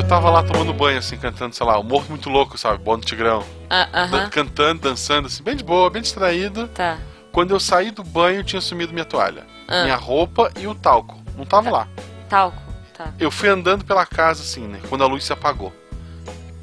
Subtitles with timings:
[0.00, 2.82] eu tava lá tomando banho, assim, cantando, sei lá, o Morro Muito Louco, sabe?
[2.82, 3.44] Bono Tigrão.
[3.68, 4.10] Ah, aham.
[4.10, 6.68] Dan- Cantando, dançando, assim, bem de boa, bem distraído.
[6.68, 6.98] Tá.
[7.30, 9.82] Quando eu saí do banho, tinha sumido minha toalha, Ah.
[9.84, 11.18] minha roupa e o talco.
[11.36, 11.88] Não tava lá.
[12.28, 12.56] Talco.
[12.96, 13.12] Tá.
[13.18, 14.80] Eu fui andando pela casa, assim, né?
[14.88, 15.72] Quando a luz se apagou.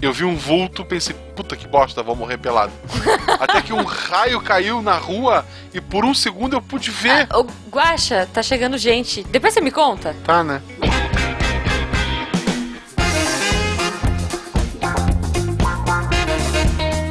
[0.02, 2.72] Eu vi um vulto, pensei, puta que bosta, vou morrer pelado.
[3.40, 5.44] Até que um raio caiu na rua
[5.74, 7.28] e por um segundo eu pude ver.
[7.34, 9.24] Ô, Guaxa, tá chegando gente.
[9.24, 10.16] Depois você me conta?
[10.24, 10.62] Tá, né?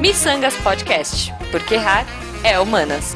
[0.07, 1.35] Missangas Podcast.
[1.51, 2.07] Porque errar
[2.45, 3.13] é humanas.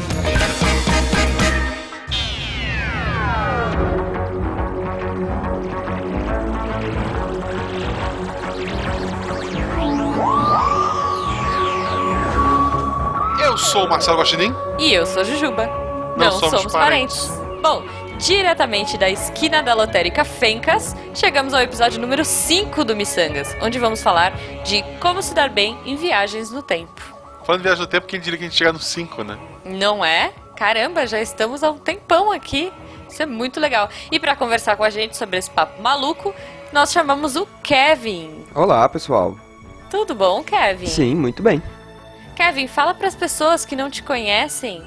[13.40, 14.52] Eu sou o Marcelo Guaxinim.
[14.80, 15.70] E eu sou Jujuba.
[16.16, 17.30] Não somos parentes.
[17.62, 17.84] Bom,
[18.20, 24.02] diretamente da esquina da lotérica Fencas, chegamos ao episódio número 5 do Missangas, onde vamos
[24.02, 27.00] falar de como se dar bem em viagens no tempo.
[27.44, 29.38] Falando de viagem no tempo, quem diria que a gente chega no 5, né?
[29.64, 30.32] Não é?
[30.54, 32.70] Caramba, já estamos há um tempão aqui.
[33.08, 33.88] Isso é muito legal.
[34.12, 36.34] E para conversar com a gente sobre esse papo maluco,
[36.74, 38.44] nós chamamos o Kevin.
[38.54, 39.34] Olá, pessoal.
[39.88, 40.86] Tudo bom, Kevin?
[40.86, 41.62] Sim, muito bem.
[42.36, 44.82] Kevin, fala para as pessoas que não te conhecem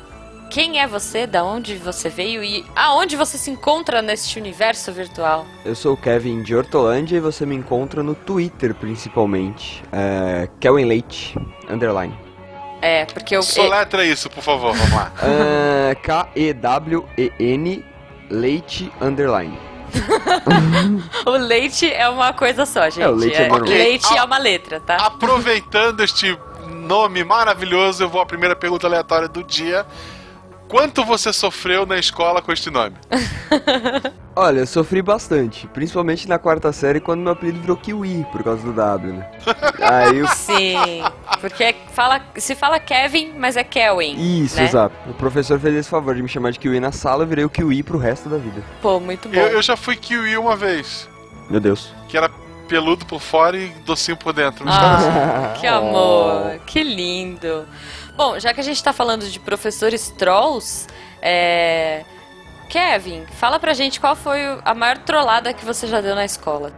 [0.53, 5.47] quem é você, da onde você veio e aonde você se encontra neste universo virtual.
[5.65, 9.83] Eu sou o Kevin de Hortolândia e você me encontra no Twitter, principalmente.
[9.91, 11.35] É, Kevin Leite,
[11.67, 12.15] underline.
[12.83, 13.41] É, porque eu.
[13.41, 15.11] Soletra isso, por favor, vamos lá.
[15.89, 17.85] É, K-E-W-E-N
[18.29, 19.57] Leite, underline.
[21.25, 23.01] o leite é uma coisa só, gente.
[23.01, 23.69] É, o leite é normal.
[23.69, 24.97] leite é uma letra, tá?
[24.97, 29.85] Aproveitando este nome maravilhoso, eu vou à primeira pergunta aleatória do dia.
[30.73, 32.95] Quanto você sofreu na escola com este nome?
[34.35, 38.63] Olha, eu sofri bastante, principalmente na quarta série, quando meu apelido virou Kiwi, por causa
[38.63, 39.31] do W, né?
[39.79, 40.27] Aí eu...
[40.29, 41.03] Sim.
[41.39, 44.15] Porque fala, se fala Kevin, mas é Kelvin.
[44.43, 44.63] Isso, né?
[44.63, 44.95] exato.
[45.07, 47.51] O professor fez esse favor de me chamar de Kiwi na sala, eu virei o
[47.51, 48.63] Kiwi pro resto da vida.
[48.81, 49.39] Pô, muito bom.
[49.39, 51.07] Eu, eu já fui kiwi uma vez,
[51.51, 51.93] Meu Deus.
[52.09, 52.31] que era
[52.67, 54.65] peludo por fora e docinho por dentro.
[54.67, 57.67] Ah, que amor, que lindo.
[58.15, 60.87] Bom, já que a gente tá falando de professores trolls,
[61.21, 62.03] é...
[62.69, 66.71] Kevin, fala pra gente qual foi a maior trollada que você já deu na escola.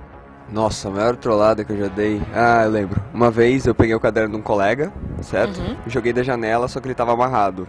[0.49, 2.21] Nossa, a maior trollada que eu já dei.
[2.33, 3.01] Ah, eu lembro.
[3.13, 5.57] Uma vez eu peguei o caderno de um colega, certo?
[5.59, 5.75] Uhum.
[5.87, 7.67] Joguei da janela, só que ele tava amarrado.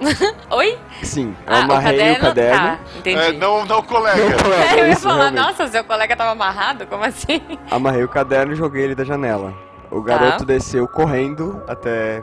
[0.50, 0.78] Oi?
[1.02, 2.58] Sim, eu Ah, amarrei o caderno.
[2.58, 3.18] Tá, entendi.
[3.18, 4.20] É, não, não, colega.
[4.20, 5.40] É, eu ia Isso, falar, realmente.
[5.42, 6.86] nossa, seu colega tava amarrado?
[6.86, 7.40] Como assim?
[7.70, 9.54] Amarrei o caderno e joguei ele da janela.
[9.90, 12.22] O garoto desceu correndo até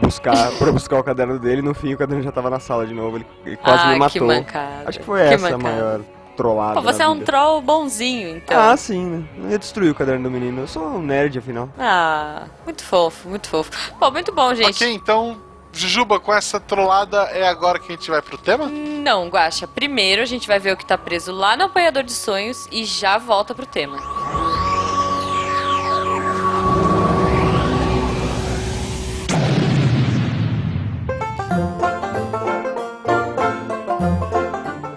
[0.00, 1.62] buscar para buscar o caderno dele.
[1.62, 3.18] No fim, o caderno já tava na sala de novo.
[3.18, 4.26] Ele, ele quase ah, me que matou.
[4.26, 4.88] mancada.
[4.88, 5.74] Acho que foi que essa a mancada.
[5.74, 6.00] maior
[6.36, 6.74] trollada.
[6.74, 7.26] Pô, você é um vida.
[7.26, 8.60] troll bonzinho, então.
[8.60, 9.24] Ah, sim, né?
[9.38, 10.62] Eu ia destruir o caderno do menino.
[10.62, 11.68] Eu sou um nerd, afinal.
[11.78, 13.70] Ah, muito fofo, muito fofo.
[13.98, 14.74] Pô, muito bom, gente.
[14.74, 15.40] ok, então,
[15.72, 18.66] Jujuba, com essa trollada é agora que a gente vai pro tema?
[18.66, 19.66] Não, Guaxa.
[19.66, 22.84] Primeiro a gente vai ver o que tá preso lá no apanhador de sonhos e
[22.84, 23.98] já volta pro tema.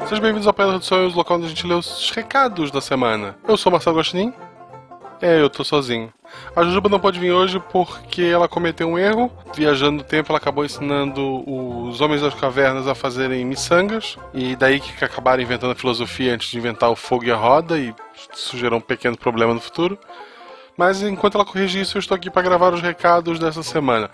[0.08, 3.36] Sejam bem-vindos ao Pedra dos Sonhos, local onde a gente lê os recados da semana.
[3.46, 4.34] Eu sou Marcelo Gostinin.
[5.22, 6.14] É, eu tô sozinho.
[6.56, 9.30] A Jujuba não pode vir hoje porque ela cometeu um erro.
[9.54, 14.18] Viajando no tempo, ela acabou ensinando os homens das cavernas a fazerem miçangas.
[14.34, 17.78] E daí que acabaram inventando a filosofia antes de inventar o fogo e a roda.
[17.78, 17.94] E
[18.34, 20.00] isso gerou um pequeno problema no futuro.
[20.78, 24.10] Mas enquanto ela corrige isso, eu estou aqui para gravar os recados dessa semana.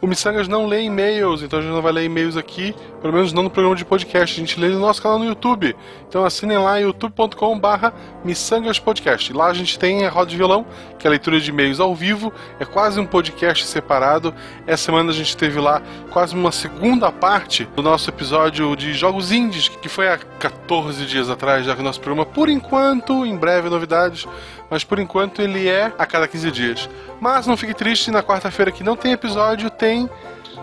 [0.00, 2.72] O Missangas não lê e-mails, então a gente não vai ler e-mails aqui,
[3.02, 4.36] pelo menos não no programa de podcast.
[4.36, 5.74] A gente lê no nosso canal no YouTube.
[6.08, 7.92] Então assinem lá youtube.com/barra
[8.24, 9.32] missangaspodcast.
[9.32, 10.64] Lá a gente tem a roda de violão,
[11.00, 14.32] que é a leitura de e-mails ao vivo, é quase um podcast separado.
[14.68, 19.32] Essa semana a gente teve lá quase uma segunda parte do nosso episódio de jogos
[19.32, 23.68] indies, que foi há 14 dias atrás, já que nosso programa, por enquanto, em breve
[23.68, 24.26] novidades,
[24.70, 26.90] mas por enquanto ele é a cada 15 dias.
[27.20, 30.08] Mas não fique triste, na quarta-feira que não tem episódio, tem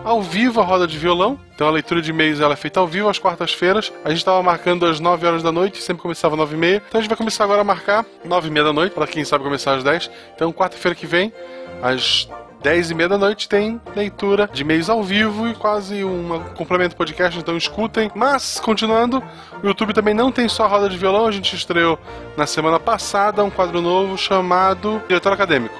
[0.04, 1.38] ao vivo a roda de violão.
[1.54, 3.92] Então a leitura de e-mails ela é feita ao vivo às quartas-feiras.
[4.04, 6.82] A gente estava marcando às 9 horas da noite, sempre começava às 9 e meia.
[6.86, 9.24] Então a gente vai começar agora a marcar 9 e meia da noite, para quem
[9.24, 10.10] sabe começar às 10.
[10.34, 11.32] Então quarta-feira que vem,
[11.82, 12.28] às
[12.62, 16.96] 10 e meia da noite, tem leitura de e-mails ao vivo e quase um complemento
[16.96, 18.10] podcast, então escutem.
[18.14, 19.22] Mas, continuando,
[19.62, 21.98] o YouTube também não tem só roda de violão, a gente estreou
[22.36, 25.74] na semana passada um quadro novo chamado Diretor Acadêmico.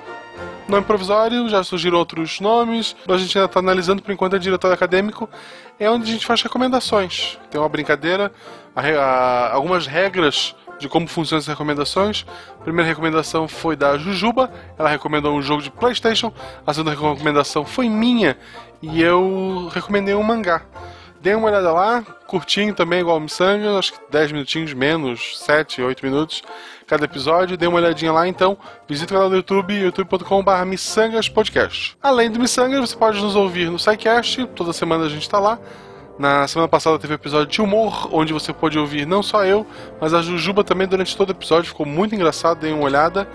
[0.69, 4.73] Nome provisório, já surgiram outros nomes, a gente ainda está analisando por enquanto é diretor
[4.73, 5.29] acadêmico,
[5.79, 7.39] é onde a gente faz recomendações.
[7.51, 8.33] Tem uma brincadeira,
[8.75, 12.25] a a- algumas regras de como funcionam as recomendações.
[12.61, 16.33] A primeira recomendação foi da Jujuba, ela recomendou um jogo de PlayStation.
[16.67, 18.37] A segunda recomendação foi minha
[18.83, 20.63] e eu recomendei um mangá.
[21.21, 25.83] Dê uma olhada lá, curtinho também, igual o Missanga, acho que 10 minutinhos menos, 7,
[25.83, 26.43] 8 minutos
[26.87, 27.57] cada episódio.
[27.57, 28.57] Dê uma olhadinha lá então.
[28.89, 31.97] Visite o canal do YouTube, youtube.com.br missangaspodcast.
[32.03, 35.59] Além do Missangas, você pode nos ouvir no SciCast, toda semana a gente está lá.
[36.19, 39.67] Na semana passada teve episódio de humor, onde você pode ouvir não só eu,
[40.01, 41.69] mas a Jujuba também durante todo o episódio.
[41.69, 43.29] Ficou muito engraçado, deem uma olhada.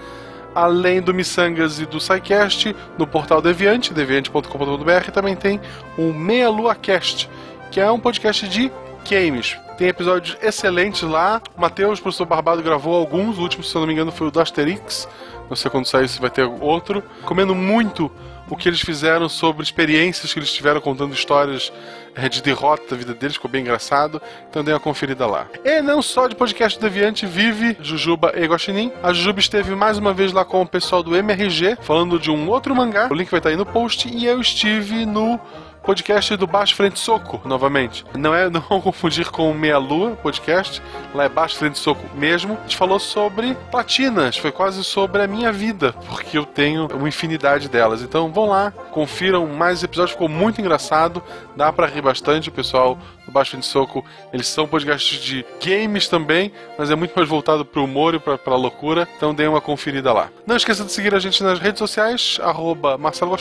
[0.53, 5.61] Além do Missangas e do SciCast, no portal Deviante, deviante.com.br, também tem
[5.97, 7.29] o Meia Lua Cast,
[7.71, 8.71] que é um podcast de
[9.09, 9.57] games.
[9.77, 11.41] Tem episódios excelentes lá.
[11.57, 13.37] O Matheus, professor Barbado, gravou alguns.
[13.37, 15.07] O último, se eu não me engano, foi o do Asterix.
[15.49, 17.03] Não sei quando sair se vai ter outro.
[17.25, 18.11] Comendo muito
[18.51, 21.71] o que eles fizeram sobre experiências que eles tiveram contando histórias
[22.13, 24.21] é, de derrota da vida deles, ficou bem engraçado.
[24.49, 25.47] Então dê uma conferida lá.
[25.63, 28.91] E não só de podcast Deviante vive Jujuba e Guaxinim.
[29.01, 32.49] A Jujuba esteve mais uma vez lá com o pessoal do MRG, falando de um
[32.49, 33.07] outro mangá.
[33.09, 34.09] O link vai estar aí no post.
[34.13, 35.39] E eu estive no
[35.83, 38.05] podcast do Baixo Frente Soco, novamente.
[38.15, 40.81] Não é não confundir com Meia Lua podcast,
[41.13, 42.53] lá é Baixo Frente Soco mesmo.
[42.53, 47.09] A gente falou sobre platinas, foi quase sobre a minha vida, porque eu tenho uma
[47.09, 48.01] infinidade delas.
[48.01, 51.21] Então vão lá, confiram mais episódios, ficou muito engraçado,
[51.55, 56.07] dá para rir bastante, o pessoal do Baixo Frente Soco, eles são podcasts de games
[56.07, 59.61] também, mas é muito mais voltado pro humor e pra, pra loucura, então dê uma
[59.61, 60.29] conferida lá.
[60.45, 63.31] Não esqueça de seguir a gente nas redes sociais, arroba Marcelo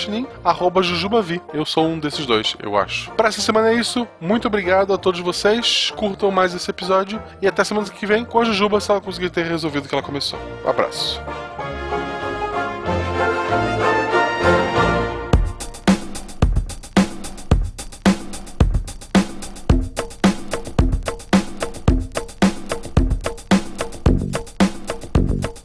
[0.45, 1.43] arroba Jujubavi.
[1.53, 3.11] Eu sou um desses dois, eu acho.
[3.13, 4.07] Para essa semana é isso.
[4.21, 5.93] Muito obrigado a todos vocês.
[5.97, 9.31] Curtam mais esse episódio e até semana que vem com a Jujuba se ela conseguir
[9.31, 10.39] ter resolvido o que ela começou.
[10.65, 11.21] Um abraço.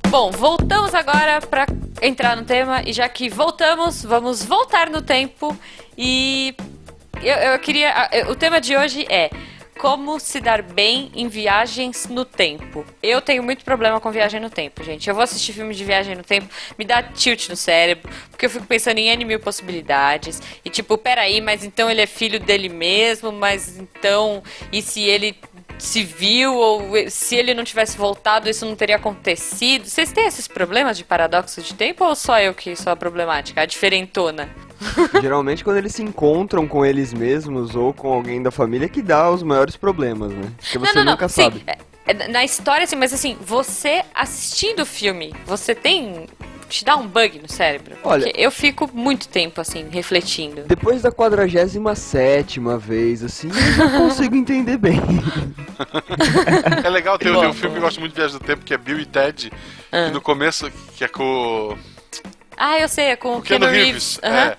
[0.09, 1.68] Bom, voltamos agora para
[2.01, 5.57] entrar no tema e já que voltamos, vamos voltar no tempo
[5.97, 6.56] e
[7.21, 8.09] eu, eu queria.
[8.30, 9.30] O tema de hoje é
[9.77, 12.86] como se dar bem em viagens no tempo.
[13.03, 15.07] Eu tenho muito problema com viagem no tempo, gente.
[15.07, 16.47] Eu vou assistir filme de viagem no tempo,
[16.77, 20.42] me dá tilt no cérebro, porque eu fico pensando em N mil possibilidades.
[20.63, 24.42] E tipo, peraí, mas então ele é filho dele mesmo, mas então.
[24.71, 25.36] E se ele
[25.77, 29.86] se viu ou se ele não tivesse voltado, isso não teria acontecido.
[29.86, 33.62] Vocês têm esses problemas de paradoxo de tempo ou só eu que sou a problemática,
[33.62, 34.50] a diferentona?
[35.22, 39.30] Geralmente quando eles se encontram com eles mesmos ou com alguém da família que dá
[39.30, 40.51] os maiores problemas, né?
[40.57, 41.30] Porque você não, não, nunca não.
[41.30, 41.60] sabe.
[41.60, 46.28] Sim, é, é, na história, sim, mas assim, você assistindo o filme, você tem
[46.69, 47.95] te dá um bug no cérebro.
[48.03, 50.63] Olha, eu fico muito tempo assim, refletindo.
[50.63, 55.00] Depois da 47 vez, assim, eu não consigo entender bem.
[56.83, 58.77] é legal ter, um filme que eu gosto muito de Viagem do Tempo, que é
[58.77, 59.51] Bill e Ted.
[59.91, 60.09] Ah.
[60.09, 61.77] no começo, que é com.
[62.57, 63.75] Ah, eu sei, é com o Ken Reeves.
[63.75, 64.19] Reeves.
[64.23, 64.29] Uhum.
[64.29, 64.57] É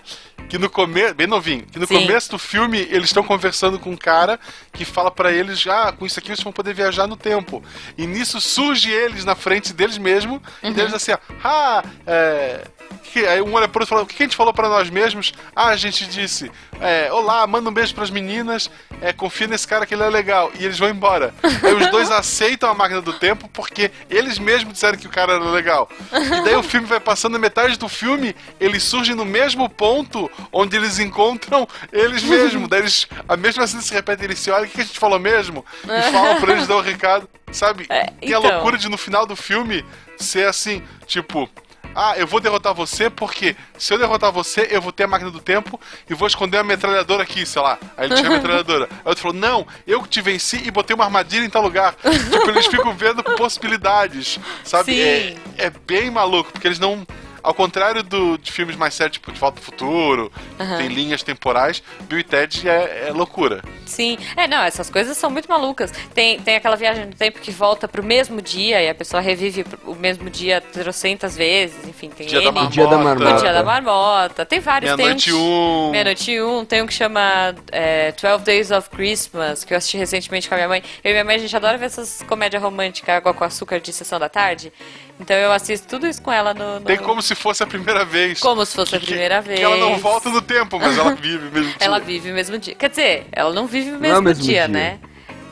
[0.49, 2.01] que no começo, bem novinho, que no Sim.
[2.01, 4.39] começo do filme eles estão conversando com um cara
[4.73, 7.63] que fala para eles, ah, com isso aqui vocês vão poder viajar no tempo.
[7.97, 10.73] E nisso surge eles na frente deles mesmo, uhum.
[10.73, 11.13] e eles assim,
[11.43, 12.65] ah, é,
[13.07, 14.91] que, aí um olha pro outro e fala: O que a gente falou para nós
[14.91, 15.33] mesmos?
[15.55, 16.51] Ah, a gente disse:
[16.81, 18.71] é, Olá, manda um beijo pras meninas,
[19.01, 20.51] é, confia nesse cara que ele é legal.
[20.59, 21.35] E eles vão embora.
[21.43, 25.35] aí os dois aceitam a máquina do tempo porque eles mesmos disseram que o cara
[25.35, 25.89] era legal.
[26.13, 30.77] E daí o filme vai passando metade do filme, eles surgem no mesmo ponto onde
[30.77, 32.69] eles encontram eles mesmos.
[32.69, 35.19] daí eles, a mesma cena se repete, eles se olham: O que a gente falou
[35.19, 35.65] mesmo?
[35.85, 37.29] E falam pra eles dar o um recado.
[37.53, 37.87] Sabe?
[37.89, 38.29] É, então...
[38.29, 39.85] E a loucura de no final do filme
[40.19, 41.49] ser assim, tipo,
[41.97, 45.31] ah, eu vou derrotar você porque se eu derrotar você, eu vou ter a máquina
[45.31, 47.79] do tempo e vou esconder a metralhadora aqui, sei lá.
[47.97, 48.85] Aí ele tinha a metralhadora.
[49.03, 51.95] Aí outro falou, não, eu te venci e botei uma armadilha em tal lugar.
[51.95, 55.01] tipo, eles ficam vendo possibilidades, sabe?
[55.01, 57.07] É, é bem maluco, porque eles não
[57.47, 60.79] ao contrário do, de filmes mais sérios, tipo De Volta ao Futuro, uhum.
[60.79, 63.63] tem linhas temporais, Bill e Ted é, é, loucura.
[63.87, 64.19] Sim.
[64.37, 65.93] É, não, essas coisas são muito malucas.
[66.13, 69.65] Tem, tem aquela viagem no tempo que volta pro mesmo dia e a pessoa revive
[69.85, 72.75] o mesmo dia trocentas vezes, enfim, tem dia, N, da marmota.
[72.75, 73.37] dia da Marmota.
[73.37, 74.45] Dia da Marmota.
[74.45, 74.97] Tem vários.
[74.97, 75.91] Meia-noite um.
[75.93, 76.65] Meia-noite um.
[76.65, 80.59] Tem um que chama é, 12 Days of Christmas, que eu assisti recentemente com a
[80.59, 80.83] minha mãe.
[81.05, 83.93] Eu e minha mãe, a gente adora ver essas comédias românticas, água com açúcar de
[83.93, 84.73] sessão da tarde.
[85.19, 86.81] Então eu assisto tudo isso com ela no.
[86.81, 86.87] no...
[86.87, 88.39] Tem como se fosse a primeira vez.
[88.39, 89.59] Como se fosse que, a primeira vez.
[89.59, 91.77] Que ela não volta no tempo, mas ela vive o mesmo dia.
[91.81, 92.75] ela vive o mesmo dia.
[92.75, 94.99] Quer dizer, ela não vive o mesmo, é o mesmo dia, dia, né?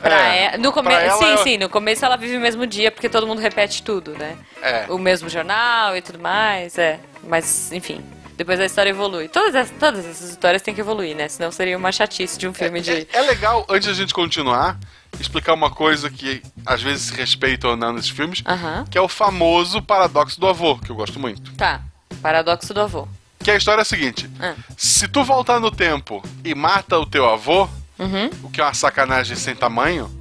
[0.01, 0.93] Pra é, no come...
[0.93, 1.37] Ela, sim, ela...
[1.37, 4.37] sim, no começo ela vive o mesmo dia, porque todo mundo repete tudo, né?
[4.61, 4.85] É.
[4.89, 6.99] O mesmo jornal e tudo mais, é.
[7.23, 8.03] Mas, enfim.
[8.37, 9.27] Depois a história evolui.
[9.29, 11.27] Todas, essas, todas essas histórias têm que evoluir, né?
[11.29, 12.91] Senão seria uma chatice de um filme é, de.
[12.91, 14.77] É, é legal, antes da gente continuar,
[15.19, 18.85] explicar uma coisa que às vezes se respeita ou não nesses filmes, Aham.
[18.91, 21.53] que é o famoso paradoxo do avô, que eu gosto muito.
[21.53, 21.81] Tá.
[22.21, 23.07] Paradoxo do avô.
[23.41, 24.53] Que a história é a seguinte: Ah.
[24.75, 28.29] se tu voltar no tempo e mata o teu avô, Uhum.
[28.43, 30.11] o que é uma sacanagem sem tamanho,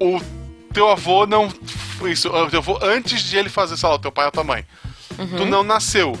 [0.00, 0.18] o
[0.72, 1.52] teu avô não.
[2.10, 4.44] Isso, o teu avô, antes de ele fazer, sei lá, o teu pai ou tua
[4.44, 4.64] mãe,
[5.16, 5.46] tu Uhum.
[5.46, 6.16] não nasceu.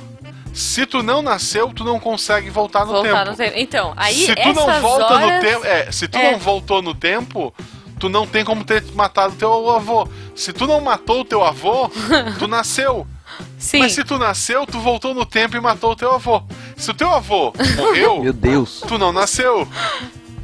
[0.58, 3.30] Se tu não nasceu, tu não consegue voltar no Voltar tempo.
[3.30, 3.52] no tempo.
[3.56, 5.20] Então, aí se tu não volta horas...
[5.34, 5.64] no tempo.
[5.64, 6.32] É, se tu É.
[6.32, 7.54] não voltou no tempo,
[8.00, 10.08] tu não tem como ter matado teu avô.
[10.34, 11.88] Se tu não matou o teu avô,
[12.40, 13.06] tu nasceu.
[13.56, 13.78] Sim.
[13.78, 16.42] Mas se tu nasceu, tu voltou no tempo e matou o teu avô.
[16.76, 18.82] Se o teu avô morreu, Meu Deus.
[18.88, 19.66] tu não nasceu.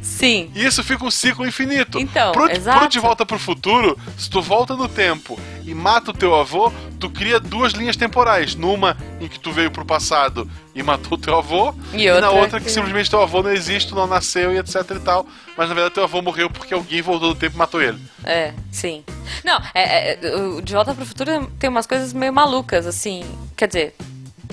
[0.05, 0.51] Sim.
[0.55, 1.99] E isso fica um ciclo infinito.
[1.99, 2.79] Então, pro, exato.
[2.79, 6.71] pro De Volta pro Futuro, se tu volta no tempo e mata o teu avô,
[7.01, 8.55] tu cria duas linhas temporais.
[8.55, 12.31] Numa em que tu veio pro passado e matou o teu avô, E na outra
[12.31, 15.27] outra que, que- simplesmente teu avô não existe, tu não nasceu e etc e tal.
[15.57, 17.99] Mas na verdade teu avô morreu porque alguém voltou no tempo e matou ele.
[18.23, 19.03] É, sim.
[19.43, 23.25] Não, é, é, o De Volta pro Futuro tem umas coisas meio malucas, assim.
[23.57, 23.95] Quer dizer,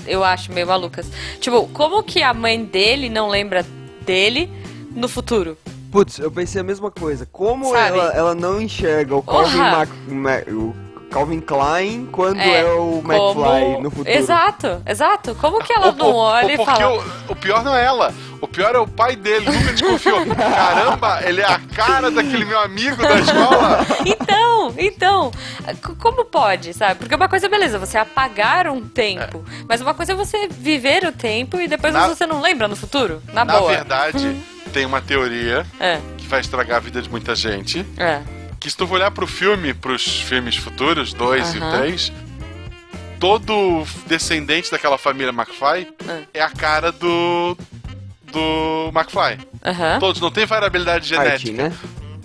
[0.06, 1.10] eu acho meio malucas.
[1.40, 3.66] Tipo, como que a mãe dele não lembra
[4.06, 4.50] dele
[4.94, 5.56] no futuro?
[5.90, 7.26] Putz, eu pensei a mesma coisa.
[7.30, 9.58] Como ela, ela não enxerga o Calvin!
[9.58, 10.74] Mac- Ma- o
[11.10, 14.08] Calvin Klein quando é, É, o como- McFly no futuro?
[14.16, 15.34] Exato, exato.
[15.34, 16.96] Como que ela Ou- não ou- olha ou e porque fala...
[17.28, 18.14] o, o pior não é ela.
[18.40, 20.24] O pior é o pai dele, nunca desconfiou.
[20.34, 23.86] Caramba, ele é a cara daquele meu amigo da escola.
[24.06, 25.32] Então, então,
[26.00, 26.94] como pode, sabe?
[27.00, 29.44] Porque uma coisa, beleza, você apagar um tempo.
[29.68, 32.74] Mas uma coisa é você viver o tempo e depois Na- você não lembra no
[32.76, 33.20] futuro?
[33.32, 33.70] Na, Na boa.
[33.70, 34.36] verdade,
[34.72, 37.84] tem uma teoria É, que vai estragar a vida de muita gente.
[37.96, 38.20] é.
[38.58, 41.68] Que se tu for olhar pro filme, pros filmes futuros, dois e Aham.
[41.68, 42.12] o três,
[43.18, 46.20] todo descendente daquela família McFly Ah.
[46.32, 47.56] é a cara do.
[48.32, 49.38] do McFly.
[50.00, 51.68] Todos, não tem variabilidade Martin, genética.
[51.70, 51.76] né?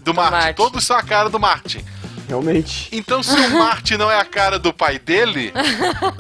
[0.04, 0.32] Do Martin.
[0.36, 0.54] Martin.
[0.54, 1.84] Todos são a cara do Martin.
[2.28, 2.88] Realmente.
[2.92, 5.52] Então, se o Martin não é a cara do pai dele,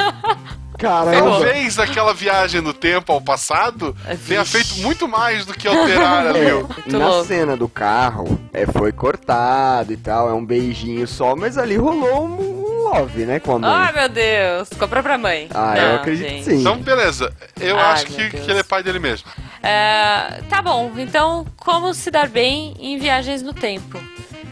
[0.78, 1.32] Caramba.
[1.32, 3.96] talvez aquela viagem no tempo ao passado
[4.28, 4.64] tenha Vixe.
[4.64, 6.52] feito muito mais do que alterar ali.
[6.54, 7.28] Muito Na louco.
[7.28, 12.26] cena do carro, é, foi cortado e tal, é um beijinho só, mas ali rolou
[12.28, 13.70] um love, né, com a mãe.
[13.72, 14.70] Ai, meu Deus.
[14.78, 15.50] Com a própria mãe.
[15.54, 16.44] Ah, Não, eu acredito gente.
[16.46, 16.62] que sim.
[16.62, 17.34] Então, beleza.
[17.60, 19.28] Eu Ai, acho que, que ele é pai dele mesmo.
[19.62, 24.00] É, tá bom, então como se dar bem em viagens no tempo?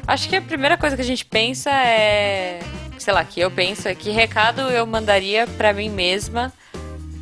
[0.08, 2.60] Acho que a primeira coisa que a gente pensa é.
[2.98, 6.52] Sei lá, que eu penso é que recado eu mandaria pra mim mesma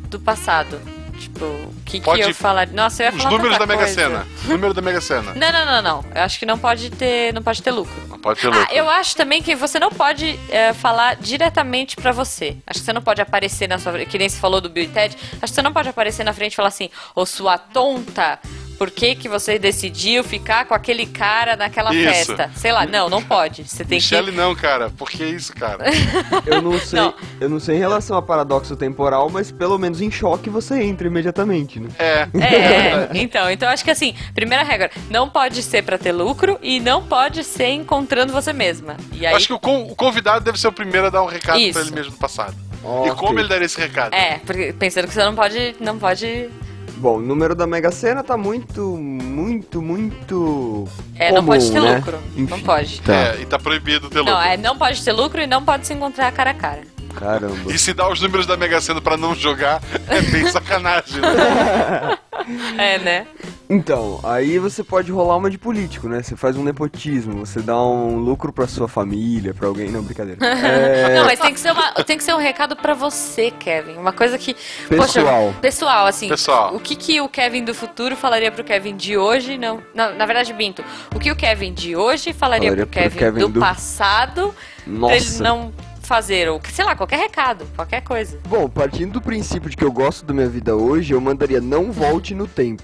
[0.08, 0.80] do passado.
[1.18, 2.74] Tipo, o que, que eu falaria.
[2.74, 3.86] Nossa, eu ia Os falar números da Mega.
[3.86, 4.26] Sena.
[4.44, 5.34] Número da Mega Sena.
[5.34, 6.04] Não, não, não, não.
[6.14, 7.94] Eu acho que não pode ter, não pode ter lucro.
[8.08, 8.66] Não pode ter louco.
[8.68, 12.56] Ah, eu acho também que você não pode é, falar diretamente pra você.
[12.66, 14.84] Acho que você não pode aparecer na sua frente, que nem se falou do Bill
[14.84, 15.16] e Ted.
[15.34, 18.38] Acho que você não pode aparecer na frente e falar assim, ô sua tonta,
[18.74, 22.04] por que que você decidiu ficar com aquele cara naquela Isso.
[22.34, 22.50] festa?
[22.56, 23.64] Sei lá, não, não pode.
[23.64, 24.36] Você tem Michele que...
[24.36, 24.90] não, cara.
[24.90, 25.84] Por que isso, cara?
[26.46, 27.14] Eu não sei, Não.
[27.40, 31.06] eu não sei em relação a paradoxo temporal, mas pelo menos em choque você entra
[31.06, 31.88] imediatamente, né?
[31.98, 32.28] É.
[32.38, 36.80] É, então, então acho que assim, primeira regra, não pode ser pra ter lucro e
[36.80, 38.96] não pode ser encontrando você mesma.
[39.12, 41.58] E aí, Acho que o, o convidado deve ser o primeiro a dar um recado
[41.58, 41.72] Isso.
[41.72, 42.54] pra ele mesmo do passado.
[42.82, 43.12] Ok.
[43.12, 44.14] E como ele daria esse recado?
[44.14, 46.50] é, porque pensando que você não pode, não pode
[46.96, 50.88] Bom, o número da Mega Sena tá muito, muito, muito.
[51.16, 51.96] É, não comum, pode ter né?
[51.96, 52.18] lucro.
[52.36, 53.00] Não Enfim, pode.
[53.02, 53.14] Tá.
[53.14, 54.48] É, e tá proibido ter Não, lucro.
[54.48, 56.93] é, não pode ter lucro e não pode se encontrar cara a cara.
[57.16, 57.72] Caramba.
[57.72, 62.18] E se dá os números da Mega Sena pra não jogar, é bem sacanagem, né?
[62.76, 63.26] É, né?
[63.70, 66.20] Então, aí você pode rolar uma de político, né?
[66.22, 69.88] Você faz um nepotismo, você dá um lucro pra sua família, pra alguém.
[69.88, 70.38] Não, brincadeira.
[70.44, 73.94] É, Não, mas tem que ser uma, tem que ser um recado pra você, Kevin.
[73.94, 74.54] Uma coisa que
[74.88, 75.46] Pessoal.
[75.46, 76.28] Poxa, pessoal, assim.
[76.28, 76.74] Pessoal.
[76.74, 79.56] O que que o Kevin do futuro falaria pro Kevin de hoje?
[79.56, 80.84] Não, não na verdade, minto.
[81.14, 84.54] O que o Kevin de hoje falaria, Falaria pro pro Kevin, Kevin do, do- passado
[84.84, 85.42] pra ele Nossa.
[85.42, 85.72] não
[86.04, 88.38] fazer ou sei lá, qualquer recado, qualquer coisa.
[88.48, 91.90] Bom, partindo do princípio de que eu gosto da minha vida hoje, eu mandaria não
[91.90, 92.82] volte no tempo.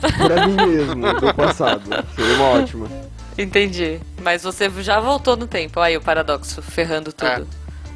[0.00, 1.82] Pra mim mesmo, do passado.
[2.14, 2.88] Seria uma ótima.
[3.38, 4.00] Entendi.
[4.22, 5.80] Mas você já voltou no tempo.
[5.80, 7.46] Aí o paradoxo ferrando tudo.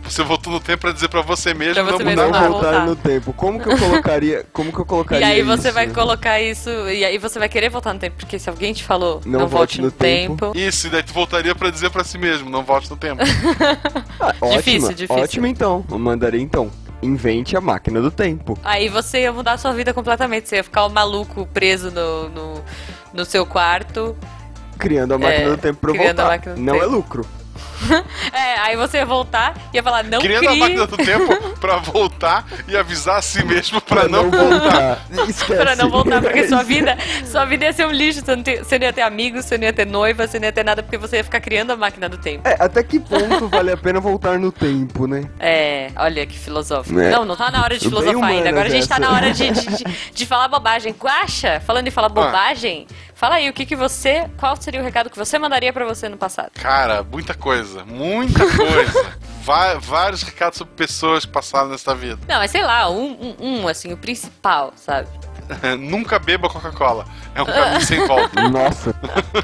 [0.08, 2.40] Você voltou no tempo pra dizer pra você mesmo Pra não você mudar mesmo Não
[2.40, 2.86] não voltar voltar.
[2.86, 3.32] no tempo.
[3.32, 4.46] Como que eu colocaria.
[4.52, 5.74] Como que eu colocaria E aí você isso?
[5.74, 6.70] vai colocar isso.
[6.70, 8.16] E aí você vai querer voltar no tempo.
[8.16, 10.46] Porque se alguém te falou Não não, volte volte no, no tempo.
[10.52, 10.58] tempo.
[10.58, 13.22] Isso, e daí tu voltaria pra dizer pra si mesmo, não volte no tempo.
[14.20, 15.22] Ah, ótima, Difícil, difícil.
[15.22, 15.84] Ótimo então.
[15.90, 16.70] Eu mandaria então.
[17.00, 18.58] Invente a máquina do tempo.
[18.64, 20.48] Aí você ia mudar a sua vida completamente.
[20.48, 22.64] Você ia ficar um maluco preso no, no,
[23.14, 24.16] no seu quarto.
[24.76, 26.28] Criando a máquina É, do tempo pra eu criando a voltar.
[26.36, 26.84] máquina do Não tempo.
[26.84, 27.26] é lucro.
[28.32, 30.60] É, aí você ia voltar e ia falar, não Criando a crie.
[30.60, 35.04] máquina do tempo, pra voltar e avisar a si mesmo pra, não, voltar.
[35.28, 35.56] Esquece.
[35.56, 38.20] Pra não voltar, porque sua vida, sua vida ia ser um lixo.
[38.24, 40.46] Você não, ter- você não ia ter amigos, você não ia ter noiva, você não
[40.46, 42.46] ia ter nada, porque você ia ficar criando a máquina do tempo.
[42.46, 45.28] É, até que ponto vale a pena voltar no tempo, né?
[45.40, 46.98] É, olha que filosófico.
[47.00, 47.10] É.
[47.10, 48.48] Não, não tá na hora de Bem filosofar ainda.
[48.50, 50.94] Agora a gente tá na hora de, de, de- de falar bobagem.
[50.98, 54.28] Guaxa, falando em falar bobagem, fala aí, o que que você.
[54.36, 56.50] Qual seria o recado que você mandaria pra você no passado?
[56.54, 59.18] Cara, muita coisa, muita coisa.
[59.80, 62.18] Vários recados sobre pessoas que passaram nessa vida.
[62.28, 65.08] Não, mas sei lá, um, um, um, assim, o principal, sabe?
[65.78, 67.06] Nunca beba Coca-Cola.
[67.34, 68.48] É um caminho sem volta.
[68.48, 68.94] Nossa.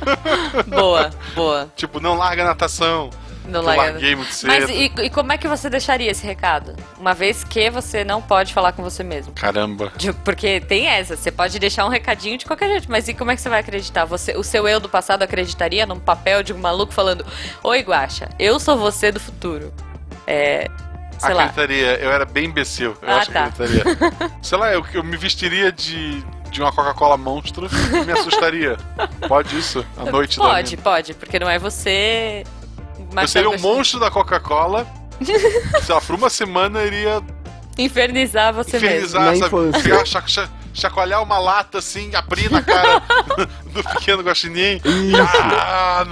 [0.69, 1.73] Boa, boa.
[1.75, 3.11] Tipo, não larga a natação.
[3.46, 4.48] Não Eu larguei muito cedo.
[4.50, 6.74] Mas e, e como é que você deixaria esse recado?
[6.98, 9.32] Uma vez que você não pode falar com você mesmo.
[9.34, 9.92] Caramba.
[9.96, 13.30] De- Porque tem essa, você pode deixar um recadinho de qualquer jeito, mas e como
[13.30, 14.04] é que você vai acreditar?
[14.06, 17.24] Você, o seu eu do passado acreditaria num papel de um maluco falando:
[17.62, 19.72] Oi, Guaxa, eu sou você do futuro.
[20.26, 20.68] É.
[21.18, 21.44] Sei lá.
[21.44, 21.94] acreditaria.
[22.00, 22.96] Eu era bem imbecil.
[23.00, 23.44] Eu Ah, acho que tá.
[23.44, 24.30] acreditaria.
[24.42, 28.76] sei lá, eu, eu me vestiria de, de uma Coca-Cola monstro e me assustaria.
[29.28, 29.84] Pode isso?
[29.96, 32.42] À noite da Pode, pode, porque não é você.
[33.23, 34.87] Eu seria um Marcelo monstro da Coca-Cola.
[35.85, 37.23] sei lá, por uma semana iria
[37.78, 38.87] Infernizar você mesmo.
[38.88, 39.47] infernizar, Na sabe?
[39.47, 39.83] infância.
[39.83, 43.00] Pegar, cha- cha- chacoalhar uma lata assim, abrir na cara
[43.73, 44.80] do pequeno guaxinim.
[44.85, 45.16] Isso.
[45.61, 46.04] Ah,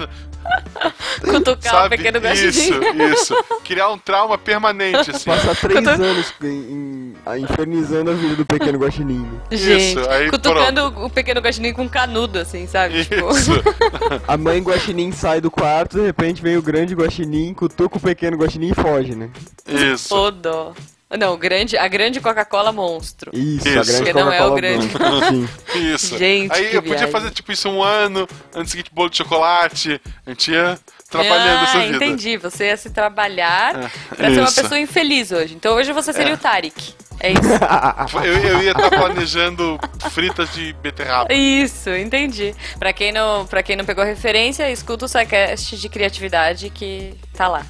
[1.21, 1.97] Cutucar o sabe?
[1.97, 3.05] pequeno Isso, guaxinim.
[3.13, 3.45] isso.
[3.65, 5.25] Criar um trauma permanente, assim.
[5.25, 9.29] Passar três Quando- anos em, em- a- infernizando a vida do pequeno guaxinim.
[9.51, 13.05] Gente, Isso, aí cutucando o pequeno guaxinim com canudo, assim, sabe?
[13.05, 13.53] Tipo, Isso.
[14.29, 18.37] A mãe guaxinim sai do quarto, de repente vem o grande guaxinim, cutuca o pequeno
[18.37, 19.31] guaxinim e foge, né?
[19.67, 20.15] Isso.
[20.15, 20.73] ô dó.
[21.19, 23.31] Não, o grande, a grande Coca-Cola monstro.
[23.35, 23.79] Isso, Isso.
[23.81, 25.49] a grande Que não é o Coca-Cola grande.
[25.95, 26.17] Isso.
[26.17, 27.13] Gente, Aí que eu podia viagem.
[27.13, 30.01] fazer tipo isso um ano, ano seguinte bolo de chocolate.
[30.27, 30.79] A gente ia
[31.13, 31.97] trabalhando ah, essa vida.
[31.97, 32.37] entendi.
[32.39, 33.75] Você ia se trabalhar
[34.11, 34.63] É, pra ser uma isso.
[34.63, 35.55] pessoa infeliz hoje.
[35.55, 36.95] Então hoje você seria o Tarek.
[37.21, 37.41] É isso.
[38.25, 39.79] Eu, eu ia estar planejando
[40.11, 41.33] fritas de beterraba.
[41.33, 42.53] Isso, entendi.
[42.81, 47.47] Pra quem não, para quem não pegou referência, escuta o SciCast de criatividade que tá
[47.47, 47.65] lá.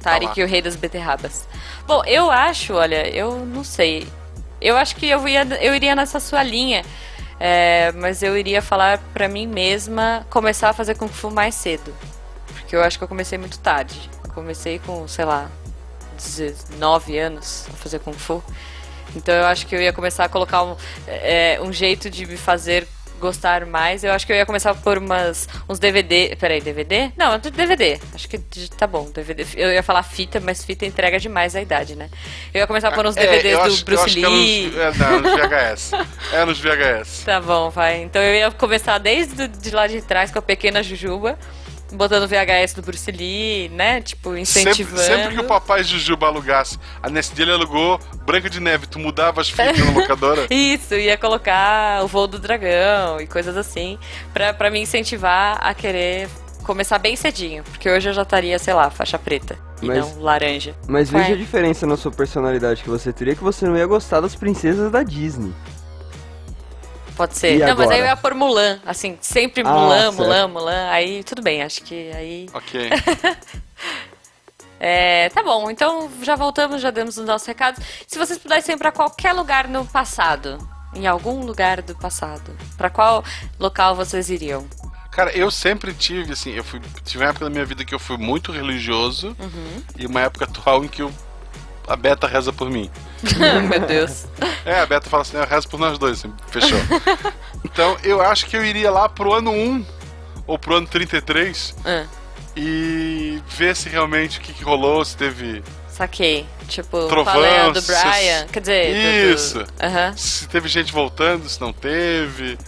[0.00, 0.46] Tarek, lá.
[0.46, 1.48] o rei das beterrabas.
[1.88, 4.06] Bom, eu acho, olha, eu não sei.
[4.60, 6.84] Eu acho que eu, ia, eu iria nessa sua linha.
[7.40, 11.92] é, mas eu iria falar pra mim mesma começar a fazer Kung Fu mais cedo.
[12.74, 14.10] Porque eu acho que eu comecei muito tarde.
[14.34, 15.48] Comecei com, sei lá,
[16.16, 18.42] 19 anos a fazer Kung Fu.
[19.14, 22.36] Então eu acho que eu ia começar a colocar um, é, um jeito de me
[22.36, 22.84] fazer
[23.20, 24.02] gostar mais.
[24.02, 26.34] Eu acho que eu ia começar por umas, uns DVD.
[26.34, 27.12] Peraí, DVD?
[27.16, 28.00] Não, DVD.
[28.12, 28.38] Acho que
[28.76, 29.08] tá bom.
[29.08, 29.46] DVD.
[29.54, 32.10] Eu ia falar fita, mas fita entrega demais a idade, né?
[32.52, 34.66] Eu ia começar por uns DVDs eu do acho- Bruce é Lee.
[34.66, 35.92] nos, é, não, nos VHS.
[36.32, 37.22] É nos VHS.
[37.24, 38.02] Tá bom, vai.
[38.02, 41.38] Então eu ia começar desde de lá de trás com a pequena Jujuba,
[41.92, 44.00] botando VHS do Bruce Lee, né?
[44.00, 45.00] Tipo, Sempre, incentivando.
[45.02, 48.98] sempre que o papai Jujuba alugasse, a nesse dia ele alugou Branca de Neve, tu
[48.98, 50.46] mudava as fitas na locadora?
[50.50, 53.98] Isso, ia colocar o voo do dragão e coisas assim,
[54.32, 56.28] pra, pra me incentivar a querer
[56.64, 57.62] começar bem cedinho.
[57.64, 60.74] Porque hoje eu já estaria, sei lá, faixa preta e Mas- não laranja.
[60.88, 61.20] Mas Ué.
[61.20, 64.34] veja a diferença na sua personalidade que você teria, que você não ia gostar das
[64.34, 65.52] princesas da Disney.
[67.16, 67.54] Pode ser.
[67.54, 67.94] E não, mas agora?
[67.94, 70.16] aí eu ia pôr Mulan, assim, sempre Ah, Mulan, certo.
[70.16, 70.88] Mulan, Mulan.
[70.90, 72.46] Aí tudo bem, acho que aí.
[72.52, 72.90] Ok.
[74.86, 77.82] É, tá bom, então já voltamos, já demos os nossos recados.
[78.06, 80.58] Se vocês pudessem ir pra qualquer lugar no passado,
[80.94, 83.24] em algum lugar do passado, pra qual
[83.58, 84.66] local vocês iriam?
[85.10, 87.98] Cara, eu sempre tive, assim, eu fui, tive uma época da minha vida que eu
[88.00, 89.82] fui muito religioso Uhum.
[89.96, 91.10] e uma época atual em que eu,
[91.88, 92.90] a Beta reza por mim.
[93.68, 94.26] Meu Deus.
[94.64, 96.78] É, a Beta fala assim, eu rezo por nós dois, assim, fechou.
[97.64, 99.86] então, eu acho que eu iria lá pro ano 1
[100.46, 102.04] ou pro ano 33 Ah,
[102.56, 106.46] e ver se realmente o que, que rolou, se teve saquei.
[106.68, 108.46] Tipo, Trovão, qual é do se- Brian?
[108.50, 109.64] Quer dizer, do- do- Isso.
[109.80, 112.58] Aham, se teve gente voltando, se não teve,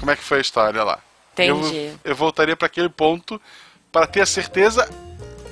[0.00, 0.98] como é que foi a história lá.
[1.32, 1.76] entendi.
[2.04, 3.40] Eu, eu voltaria pra aquele ponto
[3.92, 4.88] para ter a certeza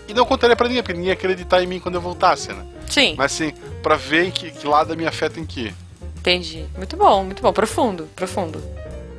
[0.09, 2.65] e não contaria pra ninguém, porque ninguém ia acreditar em mim quando eu voltasse, né?
[2.88, 5.75] Sim, Mas assim, pra ver em que, que lado a minha fé tem que ir.
[6.19, 6.65] entendi.
[6.77, 7.53] Muito bom, muito bom.
[7.53, 8.62] Profundo, profundo.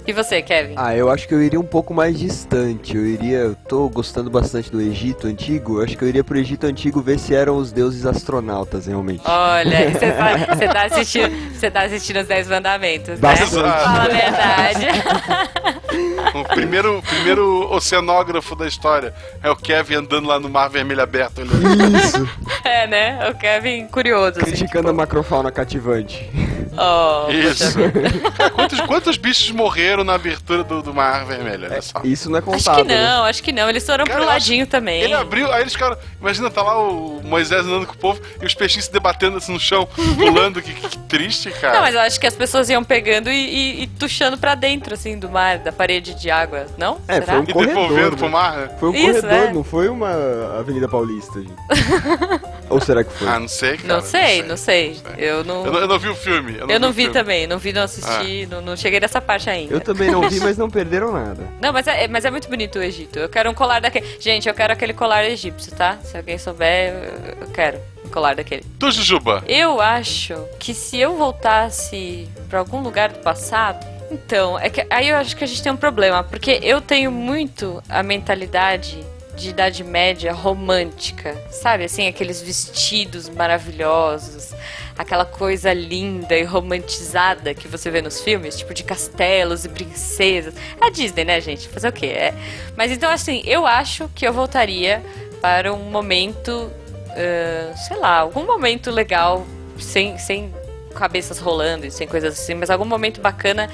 [0.06, 0.74] E você, Kevin?
[0.76, 2.96] Ah, eu acho que eu iria um pouco mais distante.
[2.98, 3.38] Eu iria.
[3.38, 5.80] Eu tô gostando bastante do Egito Antigo.
[5.80, 9.22] Eu acho que eu iria pro Egito Antigo ver se eram os deuses astronautas, realmente.
[9.26, 13.16] Olha, você tá, você tá assistindo, você tá assistindo os 10 mandamentos, né?
[13.18, 13.52] Bastante.
[13.54, 14.88] Fala a verdade.
[16.34, 19.14] O primeiro, primeiro oceanógrafo da história
[19.44, 21.42] é o Kevin andando lá no mar vermelho aberto.
[21.42, 21.98] olhando.
[21.98, 22.30] Isso!
[22.66, 23.30] É, né?
[23.30, 24.52] O Kevin curioso, assim.
[24.52, 26.30] Criticando a macrofauna cativante.
[26.78, 27.78] Oh, Isso.
[28.38, 31.66] Cara, quantos, quantos bichos morreram na abertura do, do Mar Vermelho?
[31.70, 32.00] Olha só.
[32.06, 33.06] Isso não é Acho contado, que né?
[33.06, 33.70] não, acho que não.
[33.70, 35.02] Eles foram Cara, pro acho- ladinho também.
[35.02, 35.98] Ele abriu, aí eles ficaram.
[36.22, 39.52] Imagina, tá lá o Moisés andando com o povo e os peixinhos se debatendo assim
[39.52, 40.62] no chão, pulando.
[40.62, 41.74] que, que triste, cara.
[41.76, 44.94] Não, mas eu acho que as pessoas iam pegando e, e, e tuchando pra dentro,
[44.94, 47.02] assim, do mar, da parede de água, não?
[47.08, 47.26] É, Será?
[47.34, 48.18] foi um E corredor, devolvendo né?
[48.18, 48.70] pro mar, né?
[48.80, 49.54] Foi um Isso, corredor, é.
[49.54, 51.54] não foi uma Avenida Paulista, gente.
[52.70, 53.28] Ou será que foi?
[53.28, 53.94] Ah, não sei, cara.
[53.96, 54.98] Não sei, não sei.
[55.18, 55.66] Eu não.
[55.66, 56.56] Eu não, eu não vi o filme.
[56.58, 57.14] Eu não, Eu não vi filme.
[57.14, 59.74] também, não vi, não assisti, não, não cheguei nessa parte ainda.
[59.74, 61.48] Eu também não vi, mas não perderam nada.
[61.62, 63.20] Não, mas é, mas é muito bonito o Egito.
[63.20, 64.06] Eu quero um colar daquele.
[64.20, 65.98] Gente, eu quero aquele colar egípcio, tá?
[66.04, 68.64] Se alguém souber, eu, eu quero um colar daquele.
[68.80, 69.44] Tu, Jujuba.
[69.48, 73.94] Eu acho que se eu voltasse pra algum lugar do passado.
[74.12, 77.12] Então, é que aí eu acho que a gente tem um problema, porque eu tenho
[77.12, 79.04] muito a mentalidade
[79.36, 81.86] de idade média romântica, sabe?
[81.86, 84.54] Assim, aqueles vestidos maravilhosos,
[84.98, 90.54] aquela coisa linda e romantizada que você vê nos filmes, tipo de castelos e princesas.
[90.80, 91.68] É a Disney, né, gente?
[91.70, 92.08] Fazer o quê?
[92.08, 92.34] É.
[92.76, 95.02] Mas então, assim, eu acho que eu voltaria
[95.42, 96.72] para um momento,
[97.10, 99.46] ah, sei lá, algum momento legal,
[99.80, 100.54] sem, sem
[100.94, 103.70] cabeças rolando e sem coisas assim, mas algum momento bacana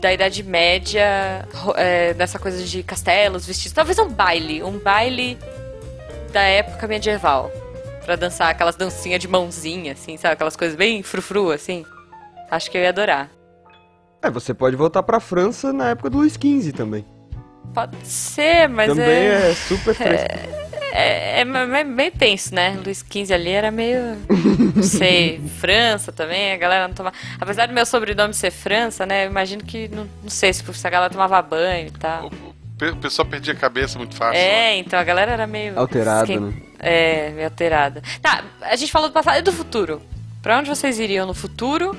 [0.00, 1.46] da Idade Média,
[1.76, 3.72] é, dessa coisa de castelos, vestidos.
[3.72, 5.38] Talvez um baile, um baile
[6.32, 7.50] da época medieval.
[8.04, 10.34] Pra dançar aquelas dancinhas de mãozinha, assim, sabe?
[10.34, 11.84] Aquelas coisas bem frufru, assim.
[12.50, 13.30] Acho que eu ia adorar.
[14.22, 17.04] É, você pode voltar pra França na época do Luiz XV também.
[17.72, 19.50] Pode ser, mas também é...
[19.50, 20.26] é, super fresco.
[20.92, 22.76] É, é me- meio tenso, né?
[22.84, 24.16] Luiz XV ali era meio.
[24.74, 25.40] Não sei.
[25.60, 27.14] França também, a galera não tomava.
[27.40, 29.24] Apesar do meu sobrenome ser França, né?
[29.26, 29.88] Eu imagino que.
[29.88, 32.30] Não, não sei se a galera tomava banho e tal.
[32.80, 34.36] O, pe- o pessoal perdia a cabeça muito fácil.
[34.40, 35.78] É, então a galera era meio.
[35.78, 36.52] Alterada, esquen- né?
[36.78, 38.02] É, meio alterada.
[38.22, 40.00] Tá, a gente falou do passado e do futuro.
[40.42, 41.94] Pra onde vocês iriam no futuro?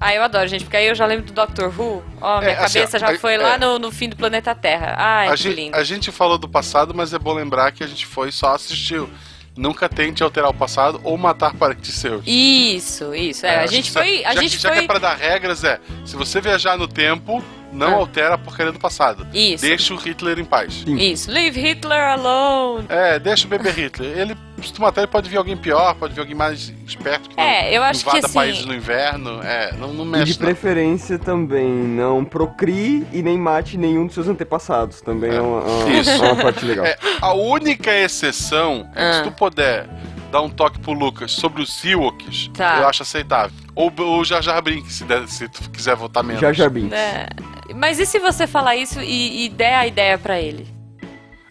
[0.00, 2.04] Ah, eu adoro, gente, porque aí eu já lembro do Doctor Who.
[2.20, 3.38] Ó, minha É, assim, cabeça já a- foi é.
[3.38, 4.94] lá no, no fim do planeta Terra.
[4.98, 5.76] Ai, a, que gente, lindo.
[5.76, 8.54] a gente falou do passado, mas é bom lembrar que a gente foi e só
[8.54, 9.08] assistiu.
[9.56, 12.22] Nunca tente alterar o passado ou matar parentes seus.
[12.24, 13.44] Isso, isso.
[13.44, 14.24] É, a acho gente que foi.
[14.24, 14.78] A já gente que, já foi.
[14.78, 17.94] que é pra dar regras, é: se você viajar no tempo, não Ah.
[18.00, 19.26] altera a porcaria do passado.
[19.32, 19.64] Isso.
[19.64, 20.84] Deixa o Hitler em paz.
[20.86, 21.30] Isso.
[21.30, 22.86] Leave Hitler alone.
[22.88, 24.16] É, deixa o bebê Hitler.
[24.18, 27.36] Ele, se tu matar, ele pode vir alguém pior, pode vir alguém mais esperto que
[27.36, 29.42] não, É, eu acho que invada assim- países no inverno.
[29.42, 30.32] É, não, não E mexe.
[30.32, 30.46] de não.
[30.46, 35.00] preferência também não procrie e nem mate nenhum dos seus antepassados.
[35.00, 36.22] Também é, uma, uma- Isso.
[36.24, 36.84] uma parte legal.
[36.86, 39.12] É, a única exceção é que Ah.
[39.14, 39.86] se tu puder
[40.30, 42.80] dar um toque pro Lucas sobre os Ewoks, Tá.
[42.80, 43.50] eu acho aceitável.
[43.74, 46.40] Ou o Jar Jar Binks, se, der- se tu quiser votar menos.
[46.40, 46.92] Jar Jar Binks.
[46.92, 47.28] É,
[47.74, 50.66] Mas e se você falar isso e, e der a ideia pra ele?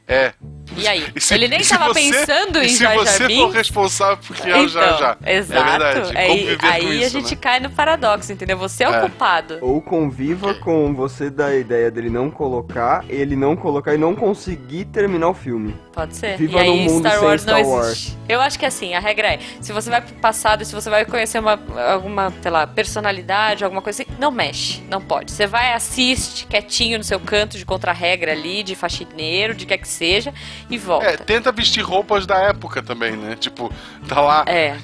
[0.08, 0.34] É.
[0.76, 1.06] E aí?
[1.16, 3.28] E se- ele nem e se tava você- pensando em se Jar Jar você for
[3.28, 3.54] Binks?
[3.56, 5.18] responsável por criar o Jar Jar.
[5.26, 5.60] Exato.
[5.62, 6.18] É verdade.
[6.18, 7.42] Aí, aí a isso, gente né?
[7.42, 8.58] cai no paradoxo, entendeu?
[8.58, 9.00] Você é o É.
[9.02, 9.58] culpado.
[9.62, 14.86] Ou conviva com você da ideia dele não colocar, ele não colocar e não conseguir
[14.86, 15.76] terminar o filme.
[15.94, 16.38] Pode ser.
[16.38, 17.88] Viva e aí mundo Star sem Wars não Star Wars.
[17.88, 18.18] existe.
[18.30, 21.06] Eu acho que assim, a regra é, se você vai pro passado, se você vai
[21.06, 21.60] conhecer uma,
[21.94, 25.32] alguma, sei lá, personalidade, alguma coisa assim, não mexe, não pode.
[25.32, 29.88] Você vai, assiste quietinho no seu canto de contra-regra ali, de faxineiro, de quer que
[29.88, 30.34] seja,
[30.70, 31.06] e volta.
[31.08, 33.36] É, tenta vestir roupas da época também, né?
[33.40, 33.72] Tipo,
[34.08, 34.76] tá lá É.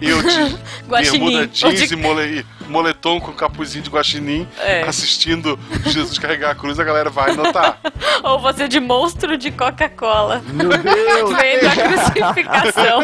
[0.00, 0.56] eu de
[0.88, 4.82] bermuda jeans de- e mole- moletom com capuzinho de guaxinim É.
[4.82, 7.78] assistindo Jesus carregar a cruz, a galera vai notar.
[8.24, 10.42] Ou você de monstro de Coca-Cola.
[10.46, 11.36] Meu Deus!
[11.36, 13.00] Vendo a crucificação.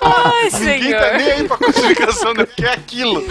[0.00, 2.46] Ai, Ninguém tá nem aí pra crucificação, né?
[2.46, 3.22] Que é aquilo.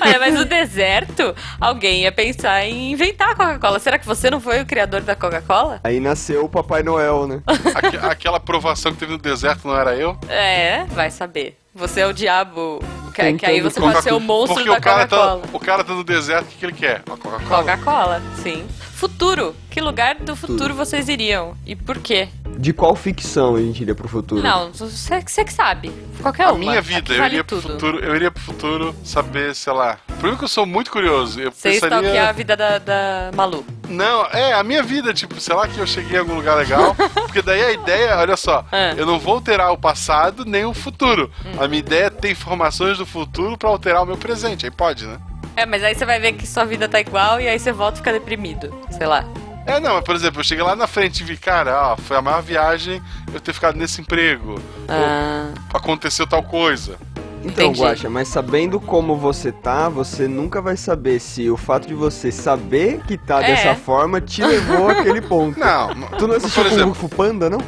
[0.00, 3.78] Olha, mas no deserto, alguém ia pensar em inventar a Coca-Cola.
[3.78, 5.80] Será que você não foi o criador da Coca-Cola?
[5.84, 7.42] Aí nasceu o Papai Noel, né?
[7.74, 10.16] Aque- aquela provação que teve no deserto não era eu?
[10.28, 11.56] É, vai saber.
[11.74, 12.80] Você é o diabo.
[13.16, 15.42] Que, que aí você pode ser o monstro Porque da o cara, tá, Coca-Cola.
[15.52, 17.02] o cara tá no deserto, o que, que ele quer?
[17.06, 17.62] Uma Coca-Cola?
[17.62, 18.66] Coca-Cola, sim.
[18.94, 19.54] Futuro.
[19.70, 21.54] Que lugar do futuro vocês iriam?
[21.66, 22.28] E por quê?
[22.58, 24.42] De qual ficção a gente iria pro futuro?
[24.42, 25.92] Não, você, você que sabe.
[26.22, 26.58] Qualquer A uma.
[26.58, 27.72] minha vida, eu vale iria pro tudo.
[27.74, 29.98] futuro, eu iria pro futuro saber, sei lá.
[30.14, 31.38] Primeiro que eu sou muito curioso.
[31.38, 32.32] Eu Você stalkear a pensaria.
[32.32, 33.66] vida da, da Malu.
[33.86, 36.96] Não, é, a minha vida, tipo, sei lá que eu cheguei em algum lugar legal.
[37.26, 38.94] porque daí a ideia, olha só, Ah.
[38.96, 41.30] eu não vou alterar o passado nem o futuro.
[41.44, 41.62] Hum.
[41.62, 44.66] A minha ideia é ter informações do futuro pra alterar o meu presente.
[44.66, 45.18] Aí pode, né?
[45.56, 47.96] É, mas aí você vai ver que sua vida tá igual e aí você volta
[47.96, 48.72] e fica deprimido.
[48.90, 49.24] Sei lá.
[49.64, 52.16] É, não, mas por exemplo, eu cheguei lá na frente e vi, cara, ó, foi
[52.16, 53.02] a maior viagem
[53.34, 54.60] eu ter ficado nesse emprego.
[54.88, 56.96] Ah, Ou aconteceu tal coisa.
[57.42, 57.80] Então, Entendi.
[57.80, 62.30] Guaxa, mas sabendo como você tá, você nunca vai saber se o fato de você
[62.32, 63.46] saber que tá É.
[63.54, 65.58] dessa forma te levou àquele ponto.
[65.58, 65.88] Não,
[66.18, 67.58] Tu não assistiu por Kung Fu Panda, não?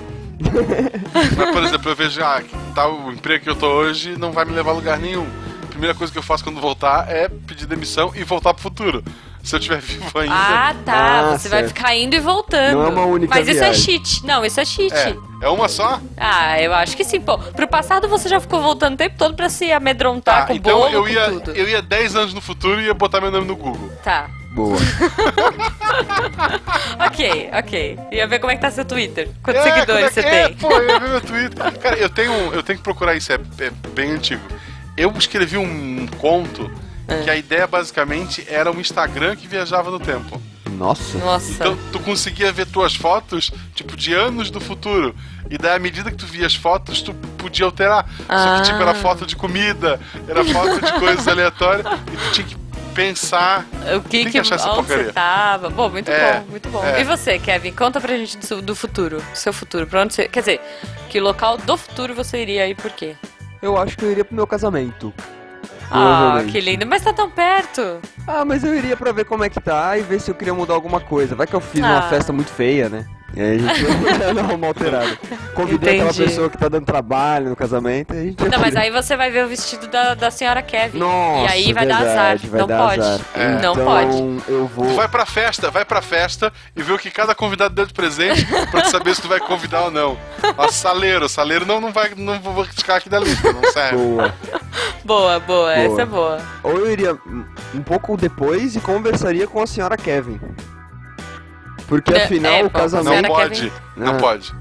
[1.37, 2.43] mas, por exemplo, eu vejo, ah,
[2.87, 5.27] o emprego que eu tô hoje não vai me levar a lugar nenhum.
[5.69, 9.03] primeira coisa que eu faço quando voltar é pedir demissão e voltar pro futuro.
[9.43, 10.35] Se eu tiver vivo ainda.
[10.35, 11.21] Ah, tá.
[11.33, 11.69] Ah, você vai certo.
[11.75, 12.75] ficar indo e voltando.
[12.77, 13.83] Não é uma única Mas isso é viagem.
[13.83, 14.27] cheat.
[14.27, 14.93] Não, isso é cheat.
[14.95, 16.01] É, é uma só?
[16.17, 17.21] Ah, eu acho que sim.
[17.21, 20.53] Pô, pro passado você já ficou voltando o tempo todo pra se amedrontar Tá, com
[20.55, 21.51] então bolo, eu com ia, tudo.
[21.53, 23.91] eu ia 10 anos no futuro e ia botar meu nome no Google.
[24.03, 24.29] Tá.
[24.59, 24.77] Boa.
[27.07, 27.99] Ok, ok.
[28.13, 29.29] Ia ver como é que tá seu Twitter.
[29.43, 30.47] Quantos É, seguidores é você é?
[30.49, 30.57] tem?
[30.57, 31.79] Pô, eu ver meu Twitter.
[31.79, 34.43] Cara, eu tenho, eu tenho que procurar isso, é, é bem antigo.
[34.97, 36.71] Eu escrevi um conto
[37.07, 37.23] É.
[37.23, 40.41] que a ideia basicamente era um Instagram que viajava no tempo.
[40.71, 41.19] Nossa.
[41.19, 41.53] Nossa.
[41.53, 45.15] Então tu conseguia ver tuas fotos, tipo, de anos do futuro.
[45.51, 48.07] E daí, à medida que tu via as fotos, tu podia alterar.
[48.29, 48.83] Só que, tipo, Ah.
[48.83, 52.57] era foto de comida, era foto de coisas aleatórias, e tu tinha que
[52.89, 53.67] pensar.
[53.97, 55.05] O que que, que achar essa onde porcaria.
[55.07, 55.71] você tava?
[55.71, 56.85] Bom, muito É, bom, muito bom.
[56.85, 57.01] é.
[57.01, 57.73] E você, Kevin?
[57.73, 59.87] Conta pra gente do, do futuro, do seu futuro.
[59.87, 60.29] Pra onde você.
[60.29, 60.61] Quer dizer,
[61.09, 63.15] que local do futuro você iria e por quê?
[63.63, 65.13] Eu acho que eu iria pro meu casamento.
[65.91, 66.87] Ah, que lindo.
[66.87, 67.99] Mas tá tão perto.
[68.27, 70.53] Ah, mas eu iria pra ver como é que tá e ver se eu queria
[70.53, 71.35] mudar alguma coisa.
[71.35, 71.87] Vai que eu fiz Ah.
[71.93, 73.07] uma festa muito feia, né?
[73.35, 73.85] E aí a gente
[74.21, 75.19] ia dar uma alterada.
[75.55, 76.25] Convidei aquela Entendi.
[76.29, 79.17] pessoa que tá dando trabalho no casamento e a gente ia Não, mas aí você
[79.17, 80.99] vai ver o vestido da, da senhora Kevin.
[80.99, 82.39] Nossa, e aí vai dar azar.
[82.39, 83.01] verdade, vai não dar pode.
[83.01, 83.21] azar.
[83.37, 84.43] Não então, pode.
[84.53, 84.87] eu vou...
[84.87, 87.93] Tu vai pra festa, vai pra festa e vê o que cada convidado deu de
[87.93, 90.17] presente pra saber se tu vai convidar ou não.
[90.57, 93.97] Ó, saleiro, saleiro não, não vai, não vou criticar aqui da lista, não serve.
[93.97, 94.35] Boa.
[95.05, 95.73] Boa, boa, Boa.
[95.75, 96.39] essa é boa.
[96.63, 97.17] Ou eu iria
[97.75, 100.41] um pouco depois e conversaria com a senhora Kevin.
[101.89, 103.09] Porque É, afinal é, o Não casamento...
[103.09, 103.73] Senhora pode, Kevin.
[103.97, 104.19] não Ah.
[104.19, 104.53] pode.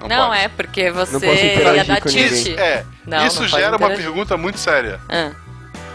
[0.00, 0.40] Não, Não, pode.
[0.40, 1.26] é, porque você
[1.76, 2.48] ia dar tilt.
[2.58, 5.00] É, Não, isso não pode gera uma pergunta muito séria.
[5.08, 5.30] Ah,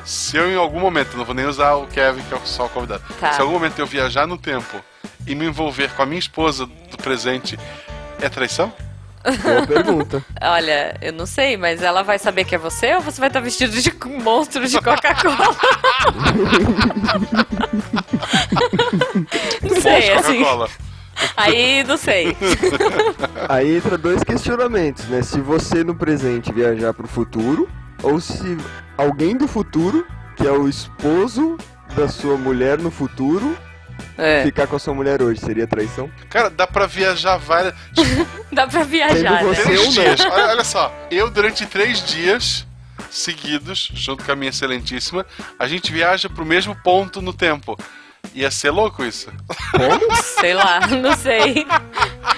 [0.03, 2.69] Se eu em algum momento, não vou nem usar o Kevin, que é só o
[2.69, 3.31] convidado, Tá.
[3.33, 4.83] se em algum momento eu viajar no tempo
[5.27, 7.59] e me envolver com a minha esposa do presente,
[8.19, 8.73] é traição?
[9.43, 10.23] Boa pergunta.
[10.41, 13.41] olha, eu não sei, mas ela vai saber que é você ou você vai estar
[13.41, 15.55] vestido de monstro de Coca-Cola?
[19.83, 20.43] não sei, assim.
[21.35, 22.35] Aí não sei.
[23.49, 25.21] Aí entra dois questionamentos, né?
[25.21, 27.67] Se você no presente viajar pro futuro,
[28.01, 28.57] ou se
[28.97, 30.05] alguém do futuro,
[30.37, 31.57] que é o esposo
[31.95, 33.57] da sua mulher no futuro,
[34.17, 36.09] É, ficar com a sua mulher hoje, seria traição?
[36.29, 37.73] Cara, dá pra viajar várias.
[38.51, 39.43] dá pra viajar, né?
[39.43, 40.19] você- Três dias.
[40.21, 42.65] Olha, olha só, eu durante três dias
[43.09, 45.25] seguidos, junto com a minha excelentíssima,
[45.57, 47.77] a gente viaja pro mesmo ponto no tempo.
[48.39, 49.27] Ia ser louco isso.
[49.71, 50.15] Como?
[50.39, 51.65] Sei lá, não sei.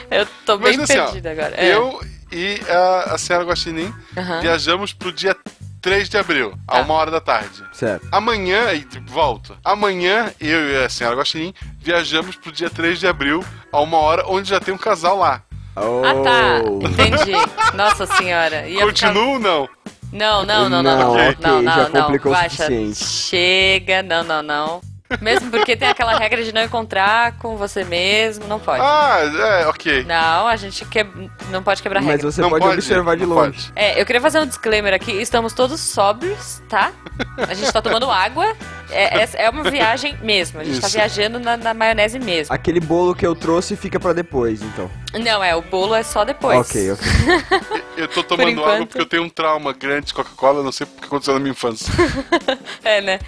[0.10, 1.56] Eu tô bem Mas assim, ó, perdida agora.
[1.56, 1.74] É.
[1.76, 3.94] eu e a, a senhora Guaxinim
[4.42, 5.36] viajamos pro dia
[5.80, 6.82] 3 de abril, a Tá.
[6.82, 7.64] uma hora da tarde.
[7.72, 8.08] Certo.
[8.12, 9.56] Amanhã, e volto.
[9.64, 14.24] Amanhã, eu e a senhora Guaxinim viajamos pro dia 3 de abril, a uma hora,
[14.28, 15.44] onde já tem um casal lá.
[15.76, 15.82] Ah,
[16.24, 16.62] tá.
[16.68, 16.80] Oh.
[16.88, 17.32] Entendi.
[17.76, 18.68] Nossa senhora.
[18.68, 19.70] Ia ficar- Continua ou não?
[20.12, 22.02] Não, não, não, não, Não, não, ok, não, não, já não.
[22.04, 22.66] complicou o Baixa.
[22.66, 23.04] suficiente.
[23.06, 24.82] Chega, não, não, não.
[25.22, 28.82] Mesmo porque tem aquela regra de não encontrar com você mesmo, não pode.
[28.82, 29.20] Ah,
[29.62, 30.04] é, ok.
[30.06, 31.06] Não, a gente que...
[31.50, 32.32] não pode quebrar Mas regra.
[32.32, 33.42] você não pode, observar de longe.
[33.42, 33.74] pode.
[33.76, 35.12] É, eu queria fazer um disclaimer aqui.
[35.12, 36.92] Estamos todos sóbrios, tá?
[37.38, 38.56] A gente tá tomando água.
[38.90, 40.60] É, é, é uma viagem mesmo.
[40.60, 40.98] A gente tá Isso.
[40.98, 42.54] viajando na, na maionese mesmo.
[42.54, 44.90] Aquele bolo que eu trouxe fica pra depois, então.
[45.14, 46.60] Não, é, o bolo é só depois.
[46.60, 47.08] Ok, ok.
[47.98, 48.70] Eu tô tomando enquanto.
[48.70, 51.40] água porque eu tenho um trauma grande de Coca-Cola, não sei o que aconteceu na
[51.40, 51.94] minha infância.
[52.84, 53.20] É, né?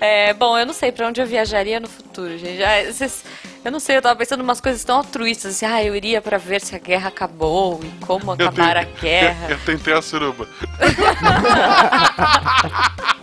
[0.00, 2.62] É, bom, eu não sei pra onde eu viajaria no futuro, gente.
[2.62, 3.24] Ah, vocês-
[3.64, 6.38] eu não sei, eu tava pensando umas coisas tão altruístas, assim, ah, eu iria pra
[6.38, 9.46] ver se a guerra acabou e como acabar a guerra.
[9.48, 10.46] eu, eu tentei a suruba.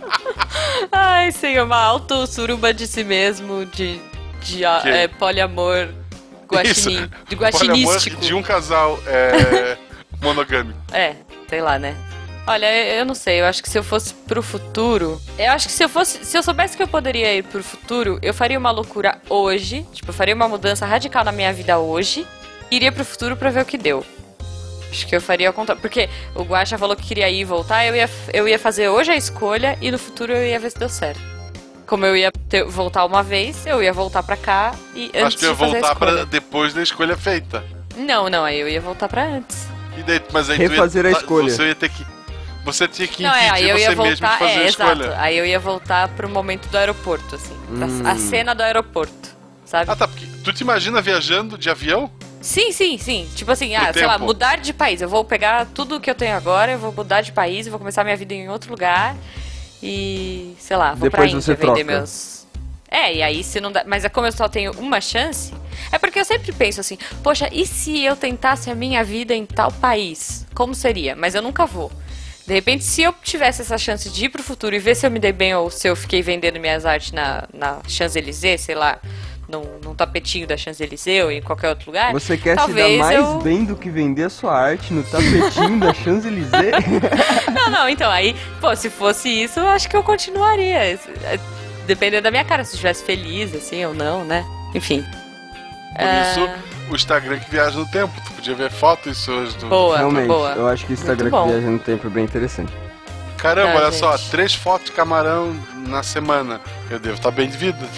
[0.92, 4.00] Ai, senhor, uma auto-suruba de si mesmo, de,
[4.42, 5.88] de é, poliamor
[6.46, 7.10] guaxinim, Isso.
[7.28, 8.20] de Poliamor guaxinístico.
[8.20, 9.76] de um casal é,
[10.22, 10.78] monogâmico.
[10.92, 11.14] É,
[11.48, 11.94] sei lá, né?
[12.46, 15.20] Olha, eu não sei, eu acho que se eu fosse pro futuro.
[15.36, 16.24] Eu acho que se eu fosse.
[16.24, 19.84] Se eu soubesse que eu poderia ir pro futuro, eu faria uma loucura hoje.
[19.92, 22.24] Tipo, eu faria uma mudança radical na minha vida hoje.
[22.70, 24.04] E iria pro futuro pra ver o que deu.
[24.90, 25.80] Acho que eu faria ao contrário.
[25.82, 29.10] Porque o Guaxa falou que queria ir e voltar, eu ia, eu ia fazer hoje
[29.10, 31.20] a escolha e no futuro eu ia ver se deu certo.
[31.84, 35.36] Como eu ia ter- voltar uma vez, eu ia voltar pra cá e antes Acho
[35.38, 36.26] que eu ia voltar pra escolha.
[36.26, 37.64] depois da escolha feita.
[37.96, 39.66] Não, não, aí eu ia voltar pra antes.
[39.96, 41.50] E daí, mas aí tu ia- Refazer a escolha.
[41.50, 42.06] Você ia ter que.
[42.66, 44.68] Você tinha que Não, é, aí eu você ia mesmo de voltar, fazer é, a
[44.68, 45.04] escolha.
[45.04, 45.20] exato.
[45.20, 47.54] Aí eu ia voltar pro momento do aeroporto, assim.
[47.70, 48.02] Hum.
[48.04, 49.30] A cena do aeroporto,
[49.64, 49.88] sabe?
[49.90, 50.08] Ah, tá.
[50.08, 52.10] Porque tu te imagina viajando de avião?
[52.40, 53.28] Sim, sim, sim.
[53.36, 55.00] Tipo assim, ah, sei lá, mudar de país.
[55.00, 57.78] Eu vou pegar tudo que eu tenho agora, eu vou mudar de país, eu vou
[57.78, 59.16] começar minha vida em outro lugar
[59.82, 61.98] e, sei lá, vou Depois pra você Índia vender troca.
[62.00, 62.46] meus...
[62.88, 63.84] É, e aí se não dá...
[63.86, 65.52] Mas é como eu só tenho uma chance,
[65.90, 69.44] é porque eu sempre penso assim, poxa, e se eu tentasse a minha vida em
[69.44, 70.46] tal país?
[70.54, 71.14] Como seria?
[71.16, 71.90] Mas eu nunca vou.
[72.46, 75.10] De repente, se eu tivesse essa chance de ir pro futuro e ver se eu
[75.10, 78.98] me dei bem ou se eu fiquei vendendo minhas artes na, na Champs-Élysées, sei lá,
[79.48, 82.12] num, num tapetinho da Champs-Élysées ou em qualquer outro lugar.
[82.12, 83.38] Você quer se dar mais eu...
[83.38, 86.72] bem do que vender a sua arte no tapetinho da Champs-Élysées?
[87.52, 90.98] Não, não, então aí, pô, se fosse isso, eu acho que eu continuaria.
[91.86, 94.44] Dependendo da minha cara, se eu estivesse feliz, assim, ou não, né?
[94.74, 95.02] Enfim.
[95.02, 96.30] Por Ah.
[96.30, 98.12] isso, o Instagram que viaja no tempo.
[98.24, 99.66] Tu podia ver fotos suas do.
[99.66, 100.52] Boa, Realmente, boa.
[100.52, 102.72] eu acho que o Instagram que viaja no tempo é bem interessante.
[103.38, 104.30] Caramba, Ah, olha só, gente.
[104.30, 105.54] três fotos de camarão
[105.86, 106.60] na semana.
[106.90, 107.78] Eu devo estar bem de vida.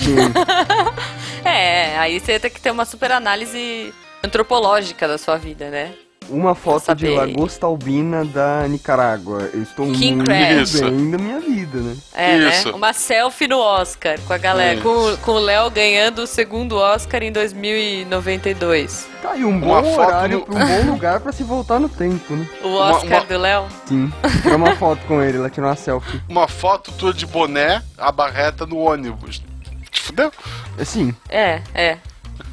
[1.44, 5.94] É, aí você tem que ter uma super análise antropológica da sua vida, né?
[6.28, 7.08] Uma foto de.
[7.08, 9.50] Lagosta Albina da Nicarágua.
[9.52, 11.96] Eu estou King muito bem da minha vida, né?
[12.14, 12.68] É, Isso.
[12.68, 12.74] né?
[12.74, 14.82] Uma selfie no Oscar com a galera, Isso.
[14.82, 19.06] com, o- com o Léo ganhando o segundo Oscar em 2092.
[19.22, 21.78] Tá aí um Uma bom foto horário no- pra um bom lugar pra se voltar
[21.80, 22.46] no tempo, né?
[22.62, 23.66] O Uma- Oscar uma- do Léo.
[23.86, 24.12] Sim.
[24.42, 26.20] Tirar uma foto com ele, lá tirar uma selfie.
[26.28, 29.42] Uma foto tua de boné, a barreta no ônibus.
[29.90, 30.32] Te fudeu?
[30.78, 31.98] Assim, É, é.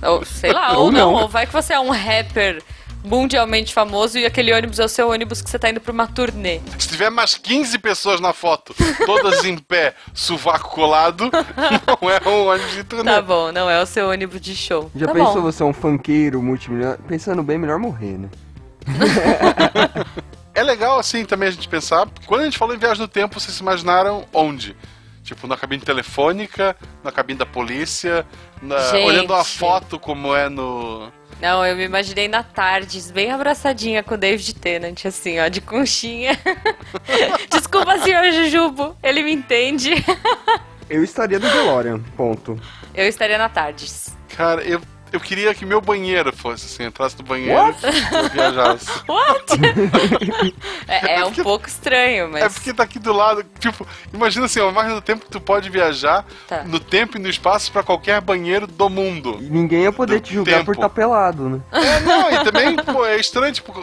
[0.01, 1.11] Ou, sei lá, Ou ou não.
[1.11, 1.21] não.
[1.23, 2.61] Ou vai que você é um rapper
[3.05, 6.07] mundialmente famoso e aquele ônibus é o seu ônibus que você tá indo pra uma
[6.07, 6.59] turnê.
[6.79, 11.29] Se tiver mais 15 pessoas na foto, todas em pé, sovaco colado,
[12.01, 13.11] não é um ônibus de turnê.
[13.11, 14.91] Tá bom, não é o seu ônibus de show.
[14.95, 15.41] já tá pensou bom.
[15.41, 17.03] você é um funkeiro multimilionário?
[17.07, 18.29] Pensando bem, melhor morrer, né?
[20.55, 22.07] É legal, assim, também a gente pensar.
[22.25, 24.73] Quando a gente falou em viagem no tempo, vocês se imaginaram onde?
[25.25, 28.25] Tipo, na cabine telefônica, na cabine da polícia,
[28.61, 31.11] na- olhando a foto como é no.
[31.41, 35.59] Não, eu me imaginei na Tardes, bem abraçadinha com o David Tennant, assim, ó, de
[35.61, 36.39] conchinha.
[37.51, 39.91] Desculpa, senhor Jujubo, ele me entende.
[40.89, 42.57] Eu estaria no DeLorean, ponto.
[42.93, 44.15] Eu estaria na Tardes.
[44.37, 44.79] Cara, eu,
[45.15, 48.87] eu queria que meu banheiro fosse assim, entrasse no banheiro e eu viajasse.
[49.07, 49.45] What?
[50.87, 52.43] é, é um pouco estranho, mas.
[52.43, 55.39] É porque tá aqui do lado, tipo, imagina assim, uma máquina do tempo que tu
[55.39, 56.63] pode viajar Tá.
[56.63, 59.37] no tempo e no espaço pra qualquer banheiro do mundo.
[59.41, 60.85] E ninguém ia poder Do te julgar por tempo.
[60.85, 61.59] estar pelado, né?
[61.71, 63.73] É, não, e também, pô, é estranho, tipo,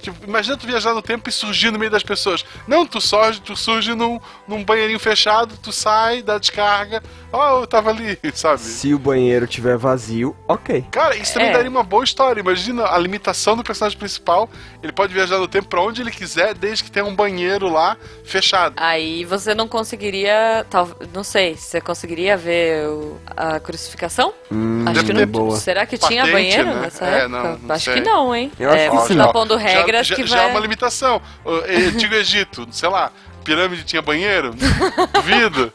[0.00, 2.44] tipo, imagina tu viajar no tempo e surgir no meio das pessoas.
[2.66, 7.66] Não, tu surge, tu surge num, num banheirinho fechado, tu sai, dá descarga, ó, eu
[7.66, 8.60] tava ali, sabe?
[8.60, 10.75] Se o banheiro tiver vazio, ok.
[10.90, 11.52] Cara, isso também É.
[11.52, 12.40] daria uma boa história.
[12.40, 14.48] Imagina a limitação do personagem principal.
[14.82, 17.96] Ele pode viajar no tempo pra onde ele quiser, desde que tenha um banheiro lá
[18.24, 18.74] fechado.
[18.76, 20.64] Aí você não conseguiria.
[20.70, 24.32] Tal, não sei, você conseguiria ver o- a crucificação?
[24.50, 25.26] Hum, Acho que não.
[25.26, 25.56] boa.
[25.56, 26.80] Será que tinha Patente, banheiro né?
[26.82, 27.28] nessa É, época?
[27.28, 27.94] não, não Acho sei.
[27.94, 28.52] que não, hein?
[28.58, 30.46] Eu é, você tá pondo regras já, que já vai.
[30.46, 31.20] é uma limitação.
[31.94, 33.10] Antigo Egito, sei lá,
[33.44, 34.54] pirâmide tinha banheiro?
[35.12, 35.72] Duvido.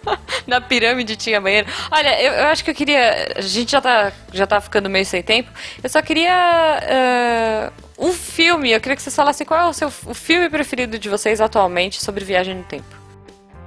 [0.51, 1.65] Na pirâmide tinha banheiro.
[1.89, 3.33] Olha, eu, eu acho que eu queria.
[3.37, 5.49] A gente já tá, já tá ficando meio sem tempo.
[5.81, 6.79] Eu só queria.
[6.83, 8.69] eh, um filme.
[8.71, 12.03] Eu queria que vocês falassem qual é o seu o filme preferido de vocês atualmente
[12.03, 12.95] sobre viagem no tempo.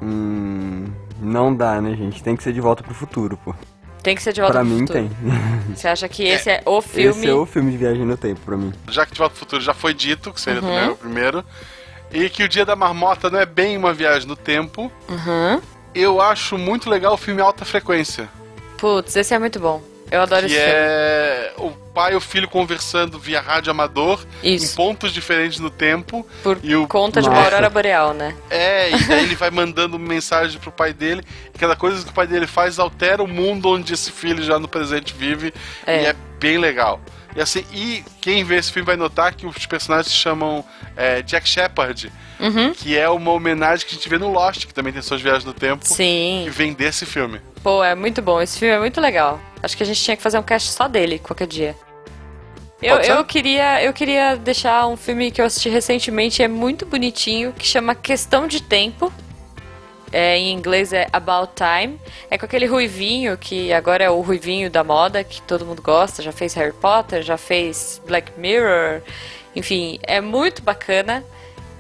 [0.03, 2.23] Hum, não dá, né, gente?
[2.23, 3.55] Tem que ser de volta pro futuro, pô.
[4.03, 4.99] Tem que ser de volta Pra pro mim futuro.
[5.09, 5.11] tem.
[5.75, 7.11] Você acha que esse é o filme?
[7.21, 8.73] Esse é o filme de viagem no tempo pra mim.
[8.91, 10.69] Já que De Volta ao Futuro já foi dito, que seria Uhum.
[10.69, 11.45] também o primeiro.
[12.13, 14.93] E que o Dia da Marmota não é bem uma viagem no tempo.
[15.09, 15.61] Uhum.
[15.95, 18.29] Eu acho muito legal o filme Alta Frequência.
[18.79, 19.83] Putz, esse é muito bom.
[20.11, 20.73] Eu adoro que esse filme.
[20.77, 24.77] é o pai e o filho conversando via rádio amador em Isso.
[24.77, 26.27] pontos diferentes no tempo.
[26.43, 28.35] Por e o- conta de uma aurora boreal, né?
[28.51, 31.23] É, e daí ele vai mandando mensagem pro pai dele.
[31.55, 34.59] E cada coisa que o pai dele faz altera o mundo onde esse filho já
[34.59, 35.55] no presente vive.
[35.87, 36.03] É.
[36.03, 37.01] E é bem legal.
[37.35, 40.65] E assim, e quem vê esse filme vai notar que os personagens se chamam
[40.97, 42.73] é, Jack Shepard, Uhum.
[42.75, 45.45] que é uma homenagem que a gente vê no Lost, que também tem suas viagens
[45.45, 45.87] no tempo.
[45.87, 46.45] Sim.
[46.47, 47.41] E vem desse filme.
[47.63, 48.41] Pô, é muito bom.
[48.41, 49.41] Esse filme é muito legal.
[49.63, 51.77] Acho que a gente tinha que fazer um cast só dele qualquer dia.
[52.83, 57.53] Eu, eu, queria, eu queria deixar um filme que eu assisti recentemente, é muito bonitinho,
[57.53, 59.11] que chama Questão de Tempo.
[60.15, 61.99] É, em inglês é About Time.
[62.31, 66.23] É com aquele ruivinho, que agora é o ruivinho da moda, que todo mundo gosta.
[66.23, 69.03] Já fez Harry Potter, já fez Black Mirror.
[69.57, 71.25] Enfim, é muito bacana.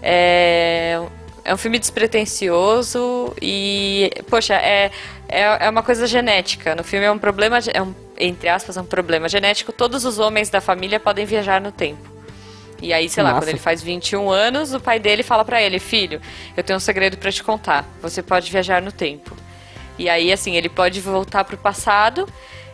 [0.02, 1.00] É,
[1.44, 4.90] é um filme despretensioso e, poxa, é,
[5.28, 6.74] é, é uma coisa genética.
[6.74, 9.70] No filme é um problema, é um, entre aspas, um problema genético.
[9.70, 12.13] Todos os homens da família podem viajar no tempo.
[12.84, 13.40] E aí, sei lá, Nossa.
[13.40, 16.20] quando ele faz 21 anos, o pai dele fala pra ele: Filho,
[16.54, 17.88] eu tenho um segredo pra te contar.
[18.02, 19.34] Você pode viajar no tempo.
[19.98, 22.28] E aí, assim, ele pode voltar pro passado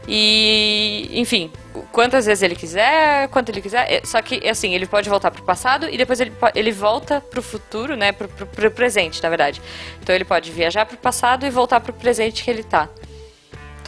[0.09, 1.53] e, enfim,
[1.93, 3.87] quantas vezes ele quiser, quanto ele quiser.
[3.89, 7.41] É, Só que, assim, ele pode voltar pro passado e depois ele, ele volta pro
[7.41, 8.11] futuro, né?
[8.11, 9.63] Pro, pro, pro presente, na verdade.
[10.03, 12.89] Então ele pode viajar pro passado e voltar pro presente que ele tá.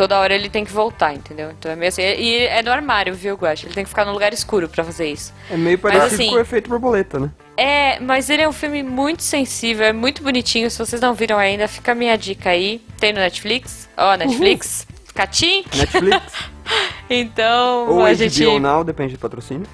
[0.02, 1.52] Toda hora ele tem que voltar, entendeu?
[1.52, 2.02] Então é meio assim.
[2.02, 3.66] E é no armário, viu, Guacha?
[3.66, 5.32] Ele tem que ficar num lugar escuro pra fazer isso.
[5.48, 7.30] É meio parecido assim- com o efeito borboleta, né?
[7.56, 10.68] É, mas ele é um filme muito sensível, é muito bonitinho.
[10.70, 12.80] Se vocês não viram ainda, fica a minha dica aí.
[12.98, 13.88] Tem no Netflix.
[13.96, 14.86] Ó, Netflix.
[15.14, 15.64] Catim.
[15.72, 16.32] Netflix
[17.08, 18.58] Então, ou a HBO gente.
[18.60, 19.66] Now, depende do patrocínio.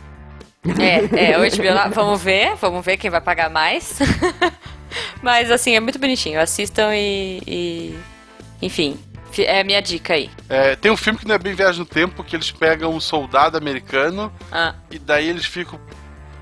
[0.79, 3.99] É, é, o HBO lá, vamos ver, vamos ver quem vai pagar mais.
[5.23, 6.39] Mas assim, é muito bonitinho.
[6.41, 7.41] Assistam e.
[7.47, 7.99] e-
[8.61, 9.08] Enfim, fi-
[9.39, 10.31] é a minha dica aí.
[10.49, 13.01] É, tem um filme que não é bem Viagem no Tempo, que eles pegam um
[13.01, 15.79] soldado americano Ah, e daí eles ficam.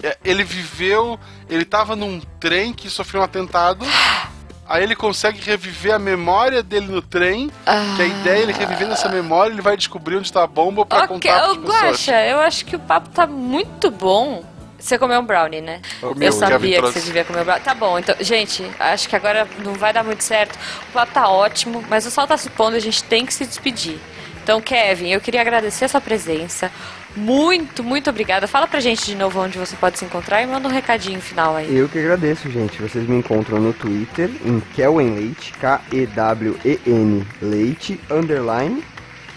[0.02, 1.18] é, ele viveu.
[1.48, 3.84] Ele tava num trem que sofreu um atentado.
[4.68, 7.48] Aí ele consegue reviver a memória dele no trem.
[7.96, 10.84] Que a ideia é ele revivendo essa memória, ele vai descobrir onde tá a bomba
[10.84, 11.82] pra ok, contar ô, pessoas.
[11.82, 14.44] Guaxa, eu acho que o papo tá muito bom.
[14.78, 15.80] Você comeu um brownie, né?
[16.00, 17.64] Comi, eu sabia que você devia comer um brownie.
[17.64, 20.58] Tá bom, então, gente, acho que agora não vai dar muito certo.
[20.90, 23.46] O papo tá ótimo, mas o sol tá se pondo a gente tem que se
[23.46, 23.98] despedir.
[24.42, 26.70] Então, Kevin, eu queria agradecer a sua presença.
[27.16, 28.46] Muito, muito obrigada.
[28.46, 31.56] Fala pra gente de novo onde você pode se encontrar e manda um recadinho final
[31.56, 31.74] aí.
[31.74, 32.80] Eu que agradeço, gente.
[32.80, 38.84] Vocês me encontram no Twitter, em Kelwen Leite, K-E-W-E-N Leite, underline.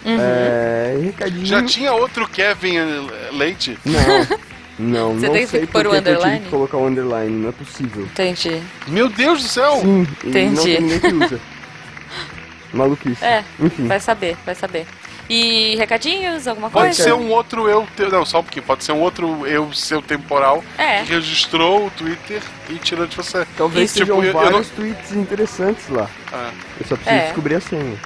[0.04, 0.16] Uhum.
[0.20, 1.46] É, recadinho...
[1.46, 3.78] Já tinha outro Kevin eh, Leite?
[3.84, 4.38] Não,
[4.80, 6.76] não, Você não tem que sei pôr por o que que eu tive que colocar
[6.78, 8.02] o underline, não é possível.
[8.04, 8.62] Entendi.
[8.88, 9.76] Meu Deus do céu!
[9.80, 10.62] Sim, e não Entendi.
[10.62, 11.40] tem ninguém que usa.
[12.72, 13.24] Maluquice.
[13.24, 13.86] É, Enfim.
[13.86, 14.86] vai saber, vai saber.
[15.28, 17.02] E recadinhos, alguma Pode coisa?
[17.04, 17.86] ser um outro eu.
[17.96, 18.02] Te...
[18.06, 18.64] Não, só um pouquinho.
[18.64, 21.02] Pode ser um outro eu seu temporal É.
[21.04, 23.46] que registrou o Twitter e tirou de você.
[23.56, 26.08] Talvez Isso, sejam tipo, vários tweets interessantes lá.
[26.32, 26.50] Ah.
[26.80, 27.24] Eu só preciso É.
[27.26, 27.96] descobrir a senha.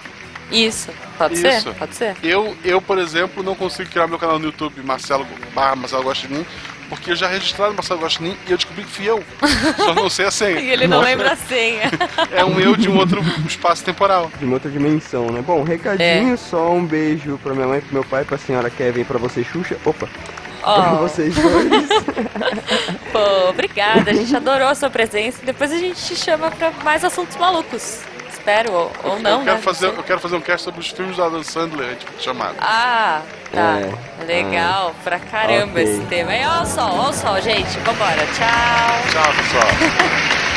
[0.50, 1.42] Isso, pode Isso.
[1.42, 1.74] ser?
[1.74, 2.16] Pode ser?
[2.22, 6.44] Eu, eu, por exemplo, não consigo criar meu canal no YouTube Marcelo barra Marcelo Guaxinim,
[6.88, 9.22] porque eu já registrado Marcelo Guaxinim e eu descobri que fui eu.
[9.76, 10.60] Só não sei a senha.
[10.64, 11.90] E ele não lembra a senha.
[12.30, 14.30] É um eu de um outro espaço temporal.
[14.38, 15.42] De uma outra dimensão, né?
[15.42, 16.36] Bom, recadinho, É.
[16.36, 19.76] só um beijo pra minha mãe, pro meu pai, pra senhora Kevin, pra você, Xuxa.
[19.84, 21.88] Opa, pra Ó, vocês dois.
[23.12, 24.10] pô, obrigada.
[24.10, 25.38] A gente adorou a sua presença.
[25.44, 28.00] Depois a gente te chama pra mais assuntos malucos.
[28.44, 29.62] Espero, ou, ou não, eu, quero né?
[29.62, 32.56] fazer, eu quero fazer um cast sobre os filmes do Adam Sandler, tipo, chamado.
[32.60, 33.78] Ah, tá.
[33.80, 34.24] É.
[34.26, 35.82] Legal, pra caramba Ok.
[35.82, 36.34] esse tema.
[36.34, 37.78] E ó o sol, ó o sol, gente.
[37.78, 38.26] Vambora.
[38.36, 39.12] Tchau.
[39.12, 40.44] Tchau, pessoal.